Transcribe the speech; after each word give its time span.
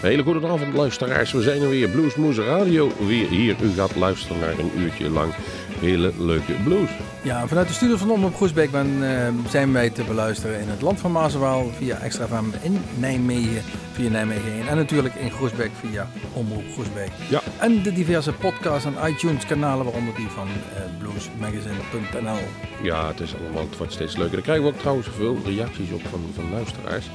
Hele 0.00 0.22
goede 0.22 0.48
avond 0.48 0.74
luisteraars. 0.74 1.32
We 1.32 1.42
zijn 1.42 1.62
er 1.62 1.68
weer. 1.68 1.88
Bluesmoes 1.88 2.38
Radio. 2.38 2.92
Weer 3.06 3.28
hier. 3.28 3.56
U 3.62 3.70
gaat 3.70 3.96
luisteren 3.96 4.38
naar 4.40 4.58
een 4.58 4.70
uurtje 4.78 5.10
lang 5.10 5.34
hele 5.80 6.12
leuke 6.18 6.52
blues. 6.64 6.88
Ja, 7.22 7.46
vanuit 7.46 7.68
de 7.68 7.74
studio 7.74 7.96
van 7.96 8.10
Omroep 8.10 8.34
Groesbeek 8.34 8.70
ben, 8.70 8.86
uh, 9.00 9.28
zijn 9.48 9.72
wij 9.72 9.90
te 9.90 10.04
beluisteren 10.04 10.60
in 10.60 10.68
het 10.68 10.82
land 10.82 11.00
van 11.00 11.12
Mazenwaal 11.12 11.70
via 11.76 11.98
Extra 11.98 12.26
FM 12.26 12.44
in 12.62 12.80
Nijmegen 12.98 13.62
via 13.92 14.10
Nijmegen 14.10 14.52
1 14.52 14.68
en 14.68 14.76
natuurlijk 14.76 15.14
in 15.14 15.30
Groesbeek 15.30 15.70
via 15.80 16.08
Omroep 16.32 16.72
Groesbeek. 16.72 17.10
Ja. 17.28 17.40
En 17.58 17.82
de 17.82 17.92
diverse 17.92 18.32
podcasts 18.32 18.84
en 18.84 18.94
iTunes 19.10 19.46
kanalen 19.46 19.84
waaronder 19.84 20.14
die 20.14 20.28
van 20.28 20.48
uh, 20.48 20.98
bluesmagazine.nl. 20.98 22.38
Ja, 22.82 23.08
het 23.08 23.20
is 23.20 23.34
allemaal, 23.34 23.62
het 23.62 23.76
wordt 23.76 23.92
steeds 23.92 24.16
leuker. 24.16 24.34
Daar 24.34 24.42
krijgen 24.42 24.64
we 24.64 24.70
ook 24.70 24.78
trouwens 24.78 25.08
veel 25.16 25.38
reacties 25.44 25.90
op 25.90 26.02
van, 26.10 26.20
van 26.34 26.50
luisteraars. 26.50 27.10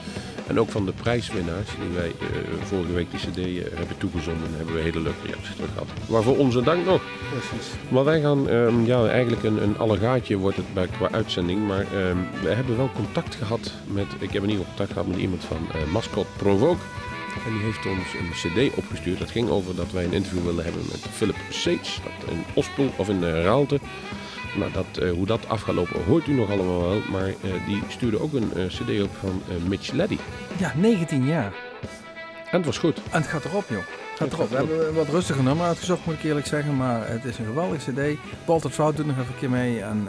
En 0.48 0.60
ook 0.60 0.70
van 0.70 0.86
de 0.86 0.92
prijswinnaars 0.92 1.70
die 1.80 1.96
wij 1.96 2.08
uh, 2.08 2.64
vorige 2.64 2.94
week 2.94 3.12
de 3.12 3.18
cd 3.18 3.38
uh, 3.38 3.64
hebben 3.74 3.98
toegezonden, 3.98 4.50
hebben 4.56 4.76
we 4.76 4.82
hele 4.82 5.02
leuke 5.02 5.28
reacties 5.28 5.56
terug 5.56 5.72
gehad. 5.72 5.88
Waarvoor 6.08 6.38
onze 6.38 6.62
dank 6.62 6.86
nog. 6.86 7.02
Precies. 7.30 7.72
Maar 7.90 8.04
wij 8.04 8.22
gaan, 8.22 8.50
um, 8.50 8.86
ja, 8.86 9.08
eigenlijk 9.08 9.44
een, 9.44 9.64
een 9.64 9.78
allegaatje 9.78 10.38
wordt 10.38 10.58
het 10.58 10.74
bij 10.74 10.88
qua 10.88 11.12
uitzending. 11.12 11.68
Maar 11.68 11.86
um, 12.10 12.28
we 12.42 12.50
hebben 12.50 12.78
wel 12.78 12.90
contact 12.96 13.36
gehad 13.36 13.72
met, 13.88 14.08
ik 14.20 14.32
heb 14.32 14.44
in 14.44 14.50
ieder 14.50 14.66
geval 14.66 14.66
contact 14.66 14.92
gehad 14.92 15.08
met 15.08 15.18
iemand 15.18 15.44
van 15.44 15.68
uh, 15.76 15.92
Mascot 15.92 16.28
Provoke. 16.38 16.82
En 17.46 17.54
die 17.54 17.62
heeft 17.62 17.86
ons 17.86 18.14
een 18.14 18.32
cd 18.32 18.76
opgestuurd. 18.76 19.20
Dat 19.20 19.32
ging 19.32 19.50
over 19.50 19.76
dat 19.76 19.92
wij 19.92 20.04
een 20.04 20.14
interview 20.14 20.44
wilden 20.44 20.64
hebben 20.64 20.84
met 20.92 21.00
Philip 21.12 21.36
Seets. 21.50 22.00
In 22.30 22.44
Ospel 22.54 22.94
of 22.96 23.10
in 23.10 23.24
Raalte. 23.24 23.80
Nou, 24.56 24.72
dat, 24.72 25.04
uh, 25.04 25.12
hoe 25.12 25.26
dat 25.26 25.50
af 25.50 25.62
gaat 25.62 25.76
lopen 25.76 26.04
hoort 26.04 26.28
u 26.28 26.34
nog 26.34 26.52
allemaal 26.52 26.82
wel. 26.82 27.02
Maar 27.12 27.28
uh, 27.28 27.34
die 27.68 27.82
stuurde 27.88 28.22
ook 28.22 28.34
een 28.34 28.52
uh, 28.56 28.66
cd 28.66 29.02
op 29.04 29.16
van 29.20 29.42
Mitch 29.68 29.92
Leddy. 29.92 30.18
Ja, 30.58 30.74
19 30.76 31.26
jaar. 31.26 31.54
En 32.52 32.58
het 32.58 32.66
was 32.66 32.78
goed. 32.78 32.98
En 33.12 33.22
het 33.22 33.30
gaat 33.30 33.46
erop, 33.46 33.64
joh. 33.70 33.84
Gaat 34.16 34.34
erop. 34.34 34.50
We 34.50 34.56
hebben 34.56 34.88
een 34.88 34.94
wat 34.94 35.08
rustiger 35.08 35.44
nummer 35.44 35.66
uitgezocht, 35.66 36.06
moet 36.06 36.16
ik 36.16 36.24
eerlijk 36.24 36.46
zeggen. 36.46 36.76
Maar 36.76 37.10
het 37.10 37.26
is 37.26 37.38
een 37.38 37.46
geweldige 37.46 37.92
cd. 37.92 38.20
Walter 38.46 38.72
Trout 38.72 38.98
doet 38.98 39.06
nog 39.06 39.18
even 39.18 39.34
een 39.34 39.40
keer 39.40 39.50
mee. 39.50 39.82
En 39.82 40.08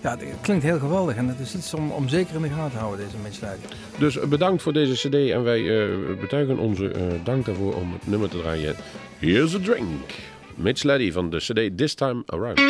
ja, 0.00 0.10
het 0.10 0.24
klinkt 0.40 0.64
heel 0.64 0.78
geweldig. 0.78 1.16
En 1.16 1.28
het 1.28 1.38
is 1.38 1.54
iets 1.54 1.74
om, 1.74 1.90
om 1.90 2.08
zeker 2.08 2.34
in 2.36 2.42
de 2.42 2.48
gaten 2.48 2.70
te 2.70 2.78
houden, 2.78 3.04
deze 3.04 3.16
Mitch 3.22 3.40
Leddy. 3.40 3.66
Dus 3.98 4.28
bedankt 4.28 4.62
voor 4.62 4.72
deze 4.72 5.08
cd. 5.08 5.30
En 5.30 5.42
wij 5.42 5.88
betuigen 6.20 6.58
onze 6.58 6.92
dank 7.24 7.44
daarvoor 7.44 7.74
om 7.74 7.92
het 7.92 8.06
nummer 8.06 8.28
te 8.28 8.40
draaien. 8.40 8.76
Here's 9.18 9.54
a 9.54 9.58
drink. 9.58 10.10
Mitch 10.54 10.82
Leddy 10.82 11.12
van 11.12 11.30
de 11.30 11.36
cd 11.36 11.76
This 11.76 11.94
Time 11.94 12.22
Around. 12.26 12.60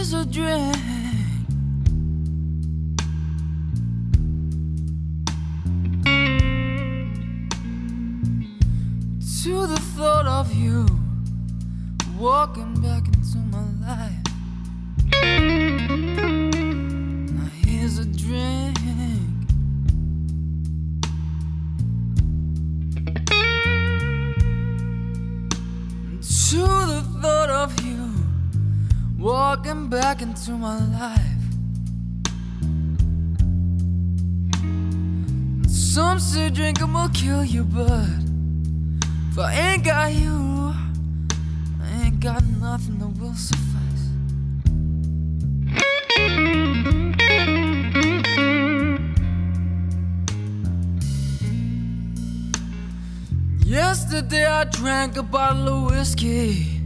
is 0.00 0.14
a 0.14 0.24
drag. 0.24 0.74
To 9.42 9.66
the 9.66 9.80
thought 9.96 10.26
of 10.26 10.54
you 10.54 10.86
walking 12.18 12.80
back. 12.80 13.09
Into 30.22 30.52
my 30.52 30.78
life. 30.98 31.20
Some 35.68 36.18
say 36.18 36.50
drinking 36.50 36.92
will 36.92 37.08
kill 37.10 37.44
you, 37.44 37.64
but 37.64 38.08
if 39.30 39.38
I 39.38 39.52
ain't 39.52 39.84
got 39.84 40.12
you, 40.12 40.74
I 41.82 42.02
ain't 42.04 42.20
got 42.20 42.42
nothing 42.60 42.98
that 42.98 43.08
will 43.18 43.34
suffice. 43.34 43.60
Yesterday 53.64 54.44
I 54.44 54.64
drank 54.64 55.16
a 55.16 55.22
bottle 55.22 55.68
of 55.68 55.90
whiskey. 55.90 56.79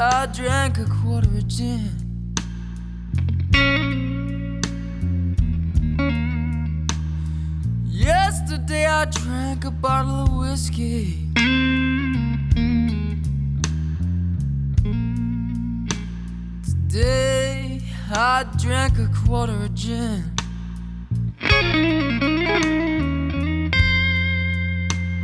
I 0.00 0.26
drank 0.26 0.78
a 0.78 0.84
quarter 0.84 1.28
of 1.28 1.48
gin. 1.48 1.90
Yesterday 7.84 8.86
I 8.86 9.06
drank 9.06 9.64
a 9.64 9.72
bottle 9.72 10.22
of 10.22 10.36
whiskey. 10.36 11.28
Today 16.62 17.82
I 18.12 18.44
drank 18.56 18.98
a 19.00 19.08
quarter 19.12 19.64
of 19.64 19.74
gin. 19.74 20.22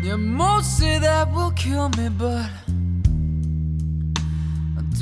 Yeah, 0.02 0.16
most 0.16 0.78
say 0.78 0.98
that 0.98 1.32
will 1.32 1.52
kill 1.52 1.90
me, 1.90 2.08
but 2.08 2.50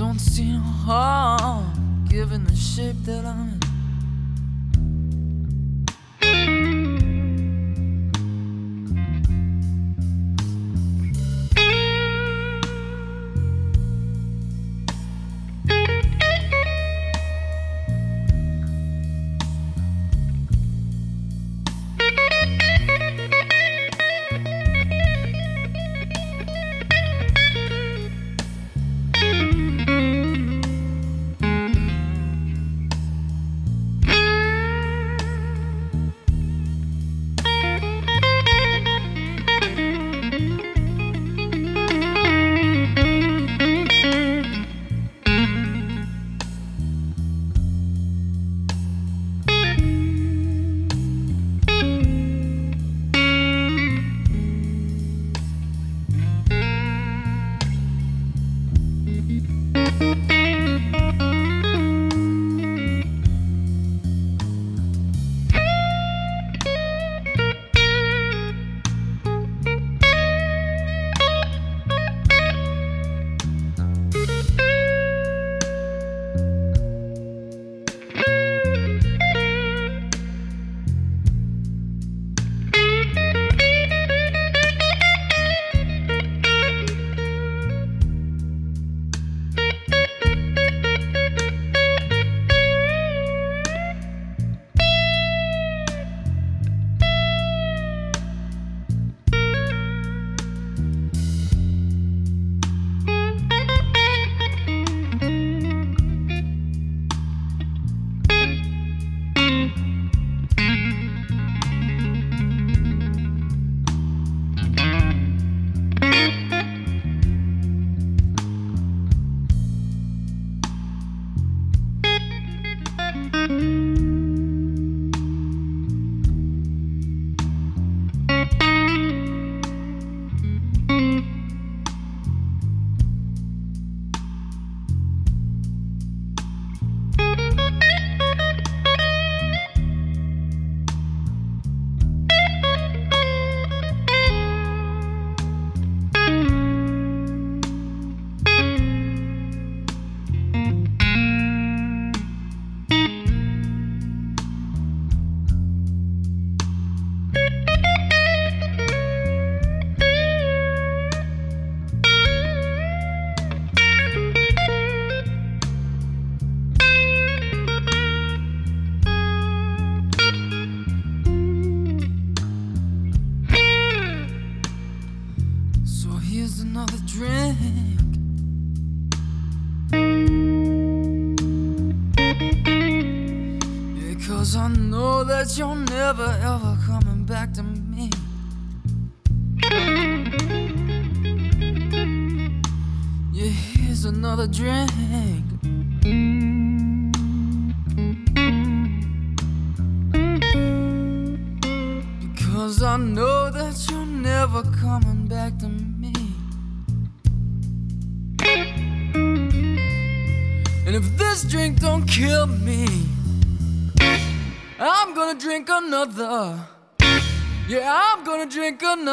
don't 0.02 0.18
see 0.18 0.50
no 0.50 0.58
harm 0.58 2.04
given 2.08 2.44
the 2.44 2.56
shape 2.56 2.96
that 3.04 3.24
I'm 3.24 3.50
in. 3.50 3.62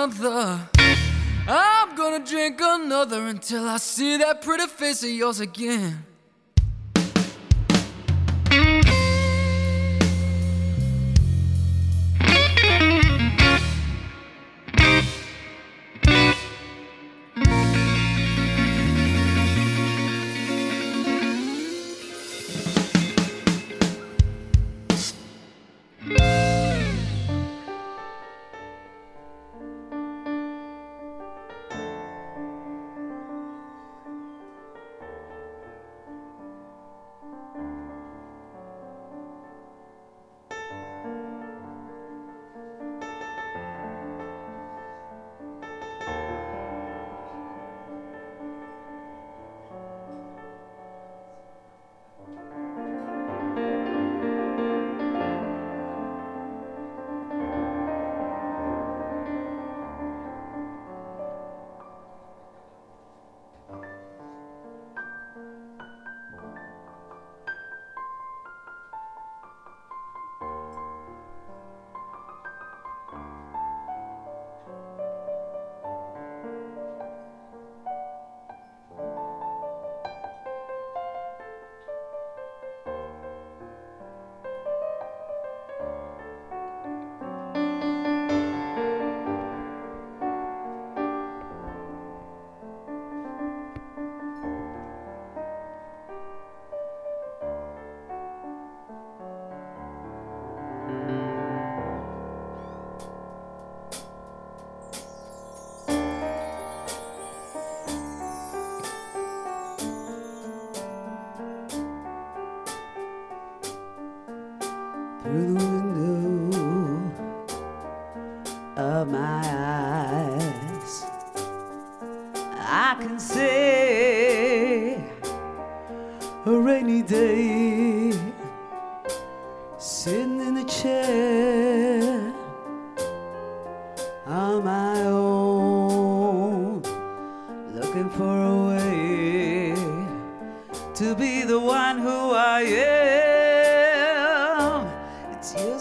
another. 0.03 0.59
I'm 1.47 1.95
gonna 1.95 2.23
drink 2.23 2.59
another 2.61 3.25
until 3.27 3.67
I 3.67 3.77
see 3.77 4.17
that 4.17 4.41
pretty 4.41 4.67
face 4.67 5.03
of 5.03 5.09
yours 5.09 5.39
again. 5.39 6.05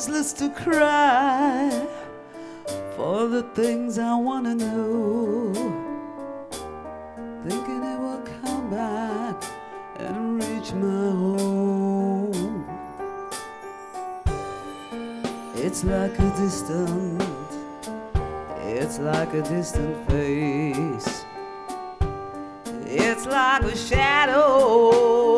useless 0.09 0.33
to 0.33 0.49
cry 0.51 1.87
for 2.97 3.29
the 3.29 3.43
things 3.55 3.99
I 3.99 4.15
want 4.15 4.47
to 4.47 4.55
know. 4.55 5.53
Thinking 7.47 7.83
it 7.83 7.99
will 8.01 8.23
come 8.41 8.71
back 8.71 9.45
and 9.99 10.43
reach 10.43 10.73
my 10.73 11.11
home. 11.11 12.65
It's 15.57 15.85
like 15.85 16.19
a 16.19 16.31
distant, 16.39 17.23
it's 18.63 18.99
like 18.99 19.35
a 19.35 19.43
distant 19.43 19.95
face. 20.09 21.25
It's 22.87 23.27
like 23.27 23.63
a 23.63 23.77
shadow 23.77 25.38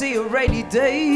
see 0.00 0.14
a 0.14 0.22
rainy 0.22 0.62
day 0.62 1.09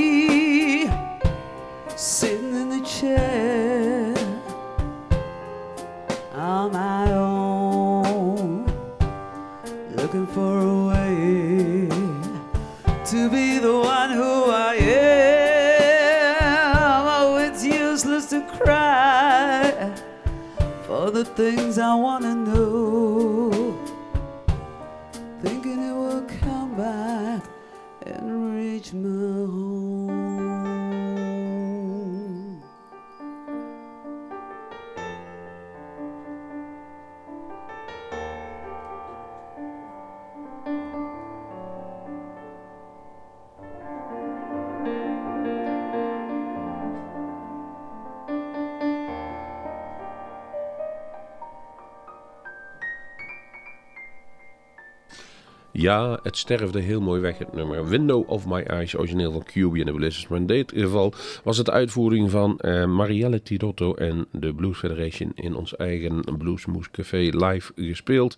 Ja, 55.85 56.19
het 56.23 56.37
sterfde 56.37 56.81
heel 56.81 57.01
mooi 57.01 57.21
weg, 57.21 57.39
het 57.39 57.53
nummer 57.53 57.89
Window 57.89 58.31
of 58.31 58.47
My 58.47 58.61
Eyes, 58.61 58.97
origineel 58.97 59.33
van 59.33 59.43
QB 59.43 59.79
en 59.79 59.87
de 59.87 59.93
Blissers. 59.93 60.29
Maar 60.29 60.39
in 60.39 60.47
dit 60.47 60.73
geval 60.77 61.15
was 61.43 61.57
het 61.57 61.67
de 61.67 61.73
uitvoering 61.73 62.31
van 62.31 62.59
uh, 62.61 62.85
Marielle 62.85 63.43
Tirotto 63.43 63.95
en 63.95 64.27
de 64.31 64.55
Blues 64.55 64.79
Federation 64.79 65.33
in 65.35 65.55
ons 65.55 65.77
eigen 65.77 66.25
Bluesmoes 66.39 66.91
Café 66.91 67.17
live 67.17 67.73
gespeeld. 67.77 68.37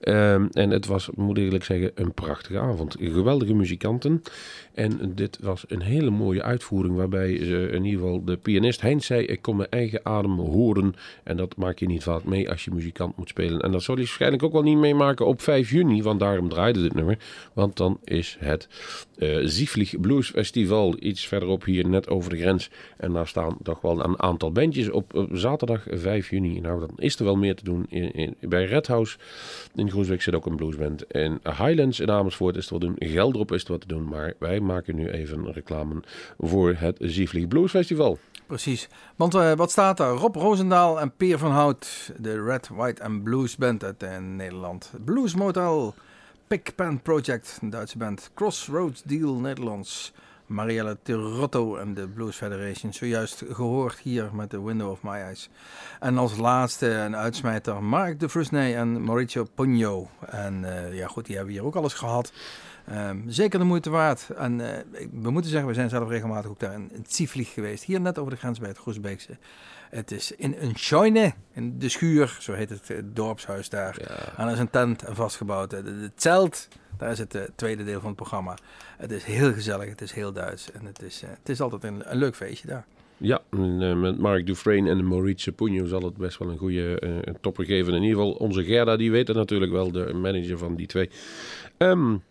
Um, 0.00 0.48
en 0.52 0.70
het 0.70 0.86
was, 0.86 1.10
moet 1.14 1.36
ik 1.36 1.44
eerlijk 1.44 1.64
zeggen, 1.64 1.90
een 1.94 2.12
prachtige 2.12 2.58
avond. 2.58 2.96
Geweldige 3.00 3.54
muzikanten. 3.54 4.22
En 4.74 5.12
dit 5.14 5.38
was 5.40 5.64
een 5.68 5.82
hele 5.82 6.10
mooie 6.10 6.42
uitvoering 6.42 6.96
waarbij 6.96 7.32
in 7.32 7.84
ieder 7.84 8.00
geval 8.00 8.24
de 8.24 8.36
pianist 8.36 8.80
Heinz 8.80 9.06
zei: 9.06 9.24
Ik 9.24 9.42
kon 9.42 9.56
mijn 9.56 9.70
eigen 9.70 10.00
adem 10.02 10.38
horen. 10.38 10.94
En 11.22 11.36
dat 11.36 11.56
maak 11.56 11.78
je 11.78 11.86
niet 11.86 12.02
vaak 12.02 12.24
mee 12.24 12.50
als 12.50 12.64
je 12.64 12.70
muzikant 12.70 13.16
moet 13.16 13.28
spelen. 13.28 13.60
En 13.60 13.72
dat 13.72 13.82
zal 13.82 13.94
hij 13.94 14.04
waarschijnlijk 14.04 14.42
ook 14.42 14.52
wel 14.52 14.62
niet 14.62 14.78
meemaken 14.78 15.26
op 15.26 15.40
5 15.40 15.70
juni, 15.70 16.02
want 16.02 16.20
daarom 16.20 16.48
draaide 16.48 16.82
dit 16.82 16.94
nummer. 16.94 17.18
Want 17.52 17.76
dan 17.76 17.98
is 18.04 18.36
het 18.40 18.68
uh, 19.18 20.00
Blues 20.00 20.30
Festival 20.30 20.94
iets 20.98 21.26
verderop 21.26 21.64
hier 21.64 21.88
net 21.88 22.08
over 22.08 22.30
de 22.30 22.38
grens. 22.38 22.70
En 22.96 23.12
daar 23.12 23.28
staan 23.28 23.56
toch 23.62 23.80
wel 23.80 24.04
een 24.04 24.22
aantal 24.22 24.52
bandjes 24.52 24.90
op, 24.90 25.14
op 25.14 25.28
zaterdag 25.32 25.86
5 25.90 26.30
juni. 26.30 26.60
Nou, 26.60 26.80
dan 26.80 26.92
is 26.96 27.18
er 27.18 27.24
wel 27.24 27.36
meer 27.36 27.54
te 27.54 27.64
doen 27.64 27.86
in, 27.88 28.36
bij 28.40 28.64
Red 28.64 28.86
House. 28.86 29.16
Groesbeek 29.94 30.22
zit 30.22 30.34
ook 30.34 30.46
een 30.46 30.56
bluesband. 30.56 31.06
En 31.06 31.40
Highlands 31.42 32.00
in 32.00 32.10
Amersfoort 32.10 32.56
is 32.56 32.66
er 32.66 32.72
wat 32.72 32.80
te 32.80 32.86
doen. 32.86 32.96
Gelderop 33.10 33.52
is 33.52 33.64
er 33.64 33.70
wat 33.70 33.80
te 33.80 33.86
doen. 33.86 34.08
Maar 34.08 34.32
wij 34.38 34.60
maken 34.60 34.96
nu 34.96 35.08
even 35.08 35.52
reclame 35.52 36.02
voor 36.38 36.74
het 36.76 36.96
Zieflig 37.00 37.48
Blues 37.48 37.70
Festival. 37.70 38.18
Precies. 38.46 38.88
Want 39.16 39.34
uh, 39.34 39.52
wat 39.52 39.70
staat 39.70 39.96
daar? 39.96 40.14
Rob 40.14 40.36
Roosendaal 40.36 41.00
en 41.00 41.12
Peer 41.16 41.38
van 41.38 41.50
Hout, 41.50 42.12
de 42.18 42.42
Red, 42.42 42.68
White 42.68 43.02
and 43.02 43.22
Blues 43.22 43.56
Band 43.56 43.84
uit 43.84 44.02
uh, 44.02 44.18
Nederland. 44.18 44.92
Blues 45.04 45.34
Motel, 45.34 45.94
Pen 46.74 47.00
Project, 47.02 47.58
een 47.62 47.70
Duitse 47.70 47.98
band. 47.98 48.30
Crossroads 48.34 49.02
Deal, 49.02 49.34
Nederlands. 49.34 50.12
Marielle 50.46 50.96
Tirotto 51.02 51.76
en 51.76 51.94
de 51.94 52.08
Blues 52.08 52.36
Federation. 52.36 52.92
Zojuist 52.92 53.44
gehoord 53.48 53.98
hier 53.98 54.30
met 54.32 54.50
de 54.50 54.62
Window 54.62 54.90
of 54.90 55.02
My 55.02 55.10
Eyes. 55.10 55.48
En 56.00 56.18
als 56.18 56.36
laatste 56.36 56.90
een 56.90 57.16
uitsmijter 57.16 57.82
Mark 57.82 58.20
de 58.20 58.28
Frusney 58.28 58.76
en 58.76 59.04
Mauricio 59.04 59.46
Pugno. 59.54 60.08
En 60.26 60.62
uh, 60.62 60.96
ja 60.96 61.06
goed, 61.06 61.26
die 61.26 61.36
hebben 61.36 61.54
hier 61.54 61.64
ook 61.64 61.76
alles 61.76 61.94
gehad. 61.94 62.32
Um, 62.92 63.24
zeker 63.26 63.58
de 63.58 63.64
moeite 63.64 63.90
waard. 63.90 64.30
En 64.36 64.58
uh, 64.58 64.68
we 65.12 65.30
moeten 65.30 65.50
zeggen, 65.50 65.68
we 65.68 65.74
zijn 65.74 65.88
zelf 65.88 66.08
regelmatig 66.08 66.50
ook 66.50 66.60
daar 66.60 66.74
in, 66.74 67.04
Tsieflieg 67.06 67.52
geweest. 67.52 67.84
Hier 67.84 68.00
net 68.00 68.18
over 68.18 68.32
de 68.32 68.38
grens 68.38 68.58
bij 68.58 68.68
het 68.68 68.78
Groesbeekse. 68.78 69.36
Het 69.94 70.10
is 70.10 70.32
in 70.32 70.56
een 70.58 70.72
scheune, 70.74 71.32
in 71.52 71.78
de 71.78 71.88
schuur, 71.88 72.36
zo 72.40 72.52
heet 72.52 72.70
het, 72.70 72.88
het 72.88 73.16
dorpshuis 73.16 73.68
daar. 73.68 73.96
Ja. 73.98 74.36
En 74.36 74.46
er 74.46 74.52
is 74.52 74.58
een 74.58 74.70
tent 74.70 75.04
vastgebouwd. 75.06 75.70
Het 75.70 76.12
zelt, 76.16 76.68
daar 76.98 77.10
is 77.10 77.18
het 77.18 77.34
uh, 77.34 77.42
tweede 77.54 77.84
deel 77.84 77.98
van 77.98 78.06
het 78.08 78.16
programma. 78.16 78.56
Het 78.96 79.10
is 79.10 79.24
heel 79.24 79.52
gezellig, 79.52 79.88
het 79.88 80.00
is 80.00 80.12
heel 80.12 80.32
Duits. 80.32 80.72
En 80.72 80.84
het 80.84 81.02
is, 81.02 81.22
uh, 81.22 81.30
het 81.30 81.48
is 81.48 81.60
altijd 81.60 81.84
een, 81.84 82.10
een 82.10 82.18
leuk 82.18 82.36
feestje 82.36 82.68
daar. 82.68 82.84
Ja, 83.16 83.42
en, 83.50 83.80
uh, 83.80 83.96
met 83.96 84.18
Mark 84.18 84.46
Dufresne 84.46 84.90
en 84.90 85.08
Maurice 85.08 85.52
Pugno 85.52 85.86
zal 85.86 86.02
het 86.02 86.16
best 86.16 86.38
wel 86.38 86.50
een 86.50 86.58
goede 86.58 87.02
uh, 87.04 87.34
topper 87.40 87.64
geven. 87.64 87.94
In 87.94 88.02
ieder 88.02 88.16
geval, 88.16 88.32
onze 88.32 88.64
Gerda, 88.64 88.96
die 88.96 89.10
weet 89.10 89.28
het 89.28 89.36
natuurlijk 89.36 89.72
wel, 89.72 89.92
de 89.92 90.12
manager 90.12 90.58
van 90.58 90.74
die 90.74 90.86
twee. 90.86 91.10
Um, 91.78 92.22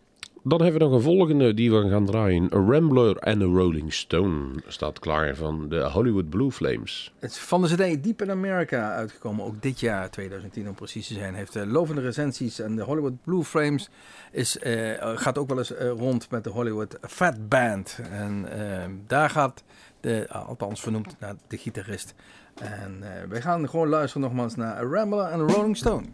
dan 0.44 0.62
hebben 0.62 0.80
we 0.80 0.88
nog 0.88 0.96
een 0.96 1.02
volgende 1.02 1.54
die 1.54 1.72
we 1.72 1.90
gaan 1.90 2.06
draaien. 2.06 2.54
A 2.54 2.72
Rambler 2.72 3.18
en 3.18 3.42
a 3.42 3.46
Rolling 3.46 3.94
Stone 3.94 4.50
staat 4.68 5.00
klaar 5.00 5.36
van 5.36 5.70
de 5.70 5.90
Hollywood 5.90 6.30
Blue 6.30 6.52
Flames. 6.52 7.14
Het 7.20 7.32
is 7.32 7.38
van 7.38 7.62
de 7.62 7.68
CD 7.68 8.04
Deep 8.04 8.22
in 8.22 8.32
America 8.32 8.96
uitgekomen. 8.96 9.46
Ook 9.46 9.62
dit 9.62 9.80
jaar, 9.80 10.10
2010 10.10 10.68
om 10.68 10.76
precies 10.76 11.08
te 11.08 11.14
zijn. 11.14 11.36
Heeft 11.36 11.56
uh, 11.56 11.64
lovende 11.66 12.02
recensies. 12.02 12.60
En 12.60 12.76
de 12.76 12.84
Hollywood 12.84 13.24
Blue 13.24 13.44
Flames 13.44 13.90
is, 14.32 14.58
uh, 14.64 14.92
gaat 15.16 15.38
ook 15.38 15.50
wel 15.50 15.58
eens 15.58 15.72
uh, 15.72 15.90
rond 15.90 16.32
met 16.32 16.44
de 16.44 16.50
Hollywood 16.50 16.98
Fat 17.02 17.50
Band. 17.50 18.00
En 18.12 18.46
daar 19.08 19.30
gaat, 19.30 19.64
de, 20.00 20.28
althans 20.30 20.82
vernoemd 20.82 21.16
naar 21.20 21.36
de 21.48 21.58
gitarist. 21.58 22.14
En 22.62 23.04
wij 23.30 23.42
gaan 23.42 23.70
gewoon 23.70 23.88
luisteren 23.88 24.28
nogmaals 24.28 24.56
naar 24.56 24.76
A 24.76 24.82
Rambler 24.82 25.26
a 25.26 25.36
Rolling 25.36 25.78
Stone. 25.78 26.06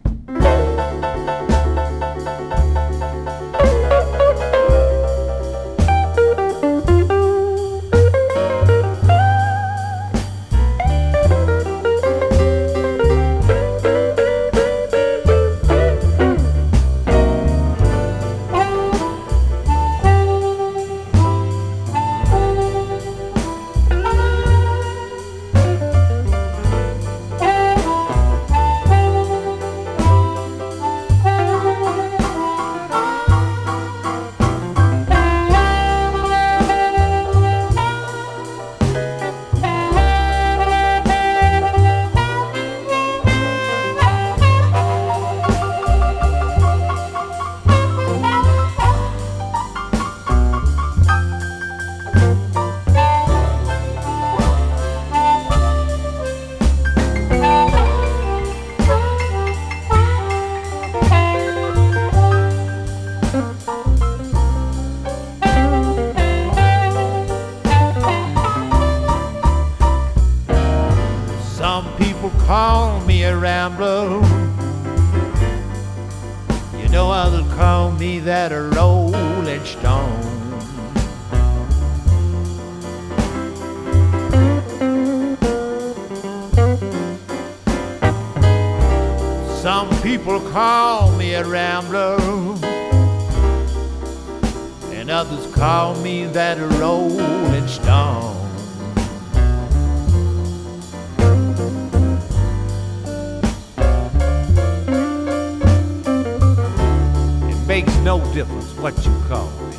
No 108.02 108.18
difference 108.32 108.72
what 108.76 108.94
you 109.04 109.12
call 109.28 109.50
me. 109.50 109.76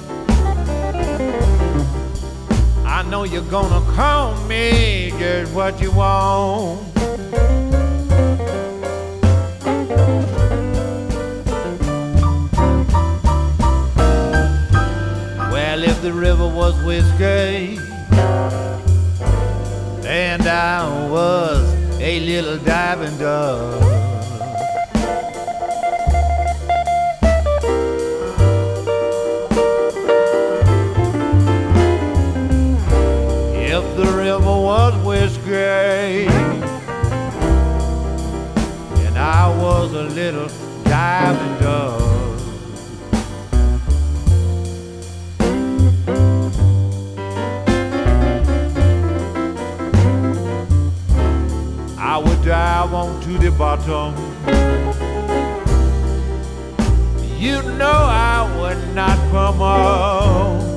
I 2.85 3.03
know 3.09 3.23
you're 3.23 3.49
gonna 3.49 3.85
call 3.93 4.35
me 4.45 5.11
just 5.17 5.53
what 5.53 5.81
you 5.81 5.91
want. 5.91 6.81
Well, 15.51 15.83
if 15.83 16.01
the 16.01 16.13
river 16.13 16.47
was 16.47 16.75
whiskey, 16.83 17.79
and 20.05 20.41
I 20.43 21.09
was 21.09 21.73
a 21.99 22.19
little 22.19 22.57
diving 22.57 23.17
dove. 23.17 24.10
Was 39.81 39.93
a 39.93 40.03
little 40.03 40.47
diving 40.83 41.59
dove. 41.59 42.01
I 51.97 52.17
would 52.23 52.43
dive 52.45 52.93
on 52.93 53.19
to 53.21 53.37
the 53.39 53.49
bottom. 53.57 54.13
You 57.39 57.63
know 57.79 57.87
I 57.89 58.55
would 58.59 58.93
not 58.93 59.17
come 59.31 59.61
up. 59.63 60.70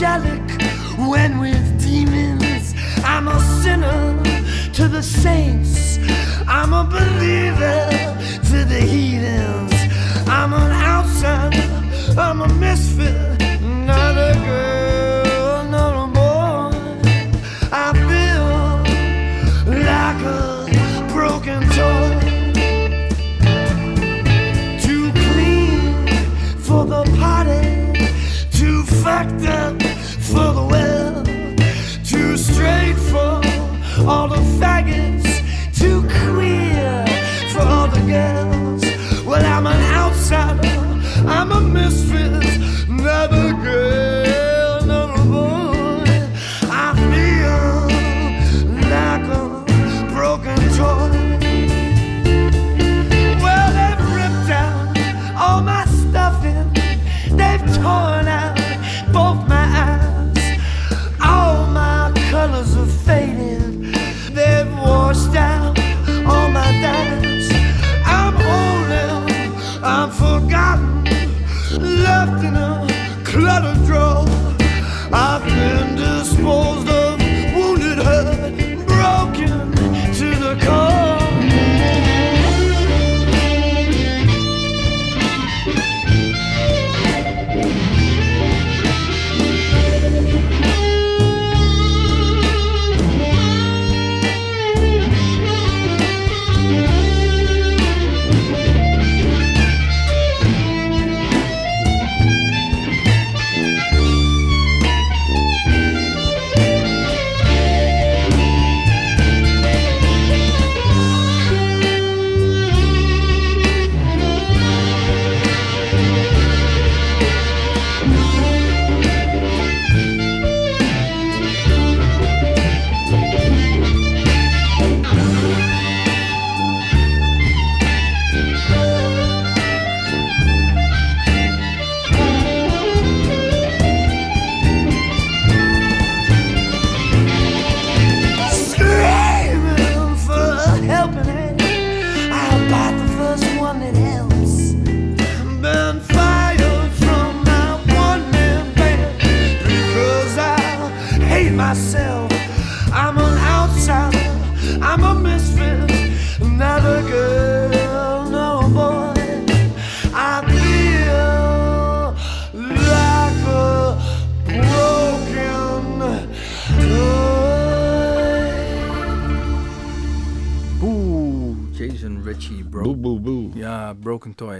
angelic 0.00 0.62
when 0.96 1.40
with 1.40 1.80
demons. 1.80 2.72
I'm 3.04 3.26
a 3.26 3.40
sinner 3.62 4.22
to 4.74 4.86
the 4.86 5.02
saints. 5.02 5.98
I'm 6.46 6.72
a 6.72 6.84
believer 6.84 7.88
to 8.50 8.64
the 8.64 8.80
heathens. 8.80 9.74
I'm 10.28 10.52
an 10.52 10.70
outsider. 10.70 11.66
I'm 12.16 12.42
a 12.42 12.48
misfit, 12.54 13.40
not 13.60 14.16
a 14.16 14.38
girl. 14.44 14.77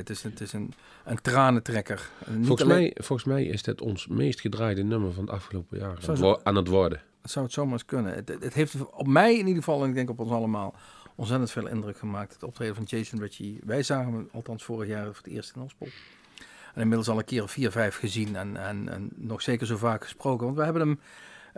Het 0.08 0.16
is, 0.16 0.22
het 0.22 0.40
is 0.40 0.52
een, 0.52 0.72
een 1.04 1.20
tranentrekker. 1.22 2.10
En 2.26 2.36
niet 2.36 2.46
Volgens 2.46 2.68
alleen- 2.70 2.82
mij, 2.82 2.96
volgens 3.04 3.28
mij 3.28 3.44
is 3.44 3.62
dit 3.62 3.80
ons 3.80 4.06
meest 4.06 4.40
gedraaide 4.40 4.82
nummer 4.82 5.12
van 5.12 5.24
de 5.26 5.32
afgelopen. 5.32 5.78
Zo 5.78 6.10
Aan 6.12 6.22
het 6.30 6.44
aan 6.44 6.54
het 6.54 6.68
worden. 6.68 7.00
Het 7.22 7.30
zou 7.30 7.44
het 7.44 7.54
zomaar 7.54 7.72
eens 7.72 7.84
kunnen. 7.84 8.14
Het, 8.14 8.28
het 8.28 8.54
heeft 8.54 8.74
op 8.90 9.06
mij 9.06 9.32
in 9.32 9.46
ieder 9.46 9.54
geval, 9.54 9.82
en 9.82 9.88
ik 9.88 9.94
denk 9.94 10.10
op 10.10 10.18
ons 10.18 10.30
allemaal, 10.30 10.74
ontzettend 11.14 11.50
veel 11.50 11.66
indruk 11.66 11.98
gemaakt. 11.98 12.32
Het 12.32 12.42
optreden 12.42 12.74
van 12.74 12.84
Jason 12.84 13.20
Ritchie. 13.20 13.60
Wij 13.64 13.82
zagen 13.82 14.12
hem 14.12 14.28
althans 14.32 14.64
vorig 14.64 14.88
jaar 14.88 15.04
voor 15.04 15.14
het 15.24 15.26
eerst 15.26 15.52
in 15.56 15.62
Ospel. 15.62 15.86
En 16.74 16.80
inmiddels 16.80 17.08
al 17.08 17.18
een 17.18 17.24
keer 17.24 17.42
of 17.42 17.50
vier, 17.50 17.70
vijf 17.70 17.96
gezien 17.96 18.36
en, 18.36 18.56
en, 18.56 18.88
en 18.88 19.10
nog 19.16 19.42
zeker 19.42 19.66
zo 19.66 19.76
vaak 19.76 20.02
gesproken. 20.02 20.44
Want 20.44 20.58
we 20.58 20.64
hebben 20.64 20.82
hem 20.82 21.00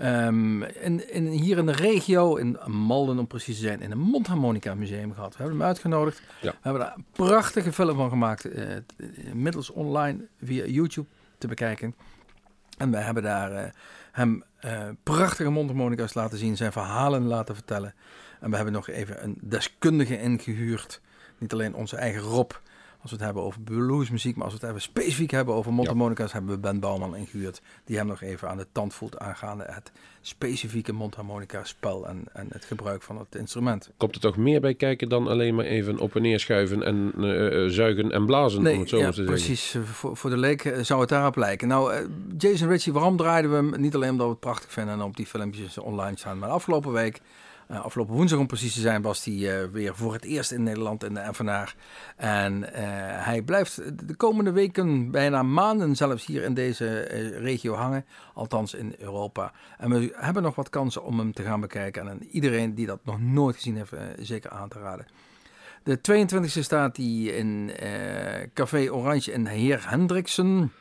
ehm, 0.00 0.62
in, 0.62 1.12
in, 1.12 1.26
hier 1.26 1.58
in 1.58 1.66
de 1.66 1.72
regio, 1.72 2.36
in 2.36 2.58
Malden 2.66 3.18
om 3.18 3.26
precies 3.26 3.56
te 3.56 3.62
zijn, 3.62 3.80
in 3.80 3.90
een 3.90 3.98
mondharmonica 3.98 4.74
museum 4.74 5.14
gehad. 5.14 5.36
We 5.36 5.42
hebben 5.42 5.58
hem 5.58 5.66
uitgenodigd. 5.68 6.22
Ja. 6.40 6.50
We 6.50 6.58
hebben 6.60 6.82
daar 6.82 6.94
een 6.96 7.04
prachtige 7.12 7.72
film 7.72 7.96
van 7.96 8.08
gemaakt. 8.08 8.44
eh, 8.44 8.76
inmiddels 9.14 9.70
online 9.70 10.26
via 10.42 10.64
YouTube 10.64 11.08
te 11.38 11.46
bekijken. 11.46 11.94
En 12.78 12.90
wij 12.90 13.02
hebben 13.02 13.22
daar 13.22 13.52
eh, 13.52 13.70
hem 14.12 14.44
prachtige 15.02 15.50
mondharmonica's 15.50 16.14
laten 16.14 16.38
zien, 16.38 16.56
zijn 16.56 16.72
verhalen 16.72 17.26
laten 17.26 17.54
vertellen. 17.54 17.94
En 18.40 18.50
we 18.50 18.56
hebben 18.56 18.74
nog 18.74 18.88
even 18.88 19.24
een 19.24 19.38
deskundige 19.40 20.20
ingehuurd. 20.20 21.00
Niet 21.38 21.52
alleen 21.52 21.74
onze 21.74 21.96
eigen 21.96 22.20
Rob, 22.20 22.50
als 23.02 23.10
we 23.10 23.16
het 23.16 23.24
hebben 23.24 23.42
over 23.42 23.60
bluesmuziek, 23.60 24.36
maar 24.36 24.44
als 24.44 24.52
we 24.54 24.60
het 24.60 24.68
even 24.68 24.82
specifiek 24.82 25.30
hebben 25.30 25.54
over 25.54 25.72
mondharmonica's, 25.72 26.32
hebben 26.32 26.50
we 26.50 26.58
Ben 26.58 26.80
Bouwman 26.80 27.16
ingehuurd. 27.16 27.60
Die 27.84 27.96
hem 27.96 28.06
nog 28.06 28.22
even 28.22 28.48
aan 28.48 28.56
de 28.56 28.66
tand 28.72 28.94
voelt 28.94 29.18
aangaande 29.18 29.64
het 29.68 29.92
specifieke 30.20 30.92
mondharmonica 30.92 31.64
spel 31.64 32.06
en, 32.08 32.24
en 32.32 32.46
het 32.50 32.64
gebruik 32.64 33.02
van 33.02 33.18
het 33.18 33.34
instrument. 33.34 33.90
Komt 33.96 34.14
er 34.14 34.20
toch 34.20 34.36
meer 34.36 34.60
bij 34.60 34.74
kijken 34.74 35.08
dan 35.08 35.26
alleen 35.28 35.54
maar 35.54 35.64
even 35.64 35.98
op 35.98 36.16
en 36.16 36.22
neer 36.22 36.40
schuiven 36.40 36.82
en 36.82 37.12
eh, 37.16 37.64
eh, 37.64 37.70
zuigen 37.70 38.12
en 38.12 38.26
blazen, 38.26 38.58
om 38.58 38.78
het 38.78 38.88
zo 38.88 38.96
ja, 38.96 39.02
maar 39.02 39.12
te 39.12 39.24
zeggen. 39.24 39.34
precies. 39.34 39.74
Eh, 39.74 39.82
Voor, 39.82 40.16
voor 40.16 40.30
de 40.30 40.36
leek 40.36 40.74
zou 40.80 41.00
het 41.00 41.08
daarop 41.08 41.36
lijken. 41.36 41.68
Nou, 41.68 42.08
Jason 42.38 42.68
Ritchie, 42.68 42.92
waarom 42.92 43.16
draaiden 43.16 43.50
we 43.50 43.56
hem? 43.56 43.80
Niet 43.80 43.94
alleen 43.94 44.10
omdat 44.10 44.26
we 44.26 44.32
het 44.32 44.40
prachtig 44.40 44.72
vinden 44.72 44.94
en 44.94 45.02
op 45.02 45.16
die 45.16 45.26
filmpjes 45.26 45.78
online 45.78 46.18
staan, 46.18 46.38
maar 46.38 46.48
afgelopen 46.48 46.92
week, 46.92 47.20
eh, 47.70 47.80
afgelopen 47.80 48.14
woensdag 48.14 48.38
om 48.38 48.46
precies 48.46 48.74
te 48.74 48.80
zijn, 48.80 49.02
was 49.02 49.24
hij 49.24 49.34
eh, 49.34 49.68
weer 49.72 49.96
voor 49.96 50.12
het 50.12 50.24
eerst 50.24 50.52
in 50.52 50.62
Nederland 50.62 51.04
in 51.04 51.14
de 51.14 51.22
Evenaar. 51.28 51.74
En 52.16 52.72
eh, 52.74 52.82
hij 53.24 53.42
blijft 53.42 53.82
de 54.06 54.14
komende 54.14 54.52
weken, 54.52 55.10
bijna 55.10 55.42
maanden 55.42 55.96
zelfs 55.96 56.26
hier 56.26 56.42
in 56.42 56.54
deze 56.54 57.00
regio 57.38 57.74
hangen, 57.74 58.04
althans 58.34 58.74
in 58.74 58.94
Europa. 58.98 59.52
En 59.78 59.90
we 59.90 60.12
hebben 60.16 60.42
nog 60.42 60.54
wat 60.54 60.70
kansen 60.70 61.04
om 61.04 61.18
hem 61.18 61.32
te 61.32 61.42
gaan 61.42 61.60
bekijken. 61.60 62.08
En 62.08 62.26
iedereen 62.30 62.74
die 62.74 62.86
dat 62.86 63.04
nog 63.04 63.20
nooit 63.20 63.56
gezien 63.56 63.76
heeft, 63.76 63.92
zeker 64.18 64.50
aan 64.50 64.68
te 64.68 64.78
raden. 64.78 65.06
De 65.82 65.98
22e 65.98 66.60
staat 66.60 66.96
hij 66.96 67.06
in 67.06 67.70
Café 68.54 68.92
Oranje 68.92 69.32
in 69.32 69.46
Heer 69.46 69.90
Hendriksen. 69.90 70.72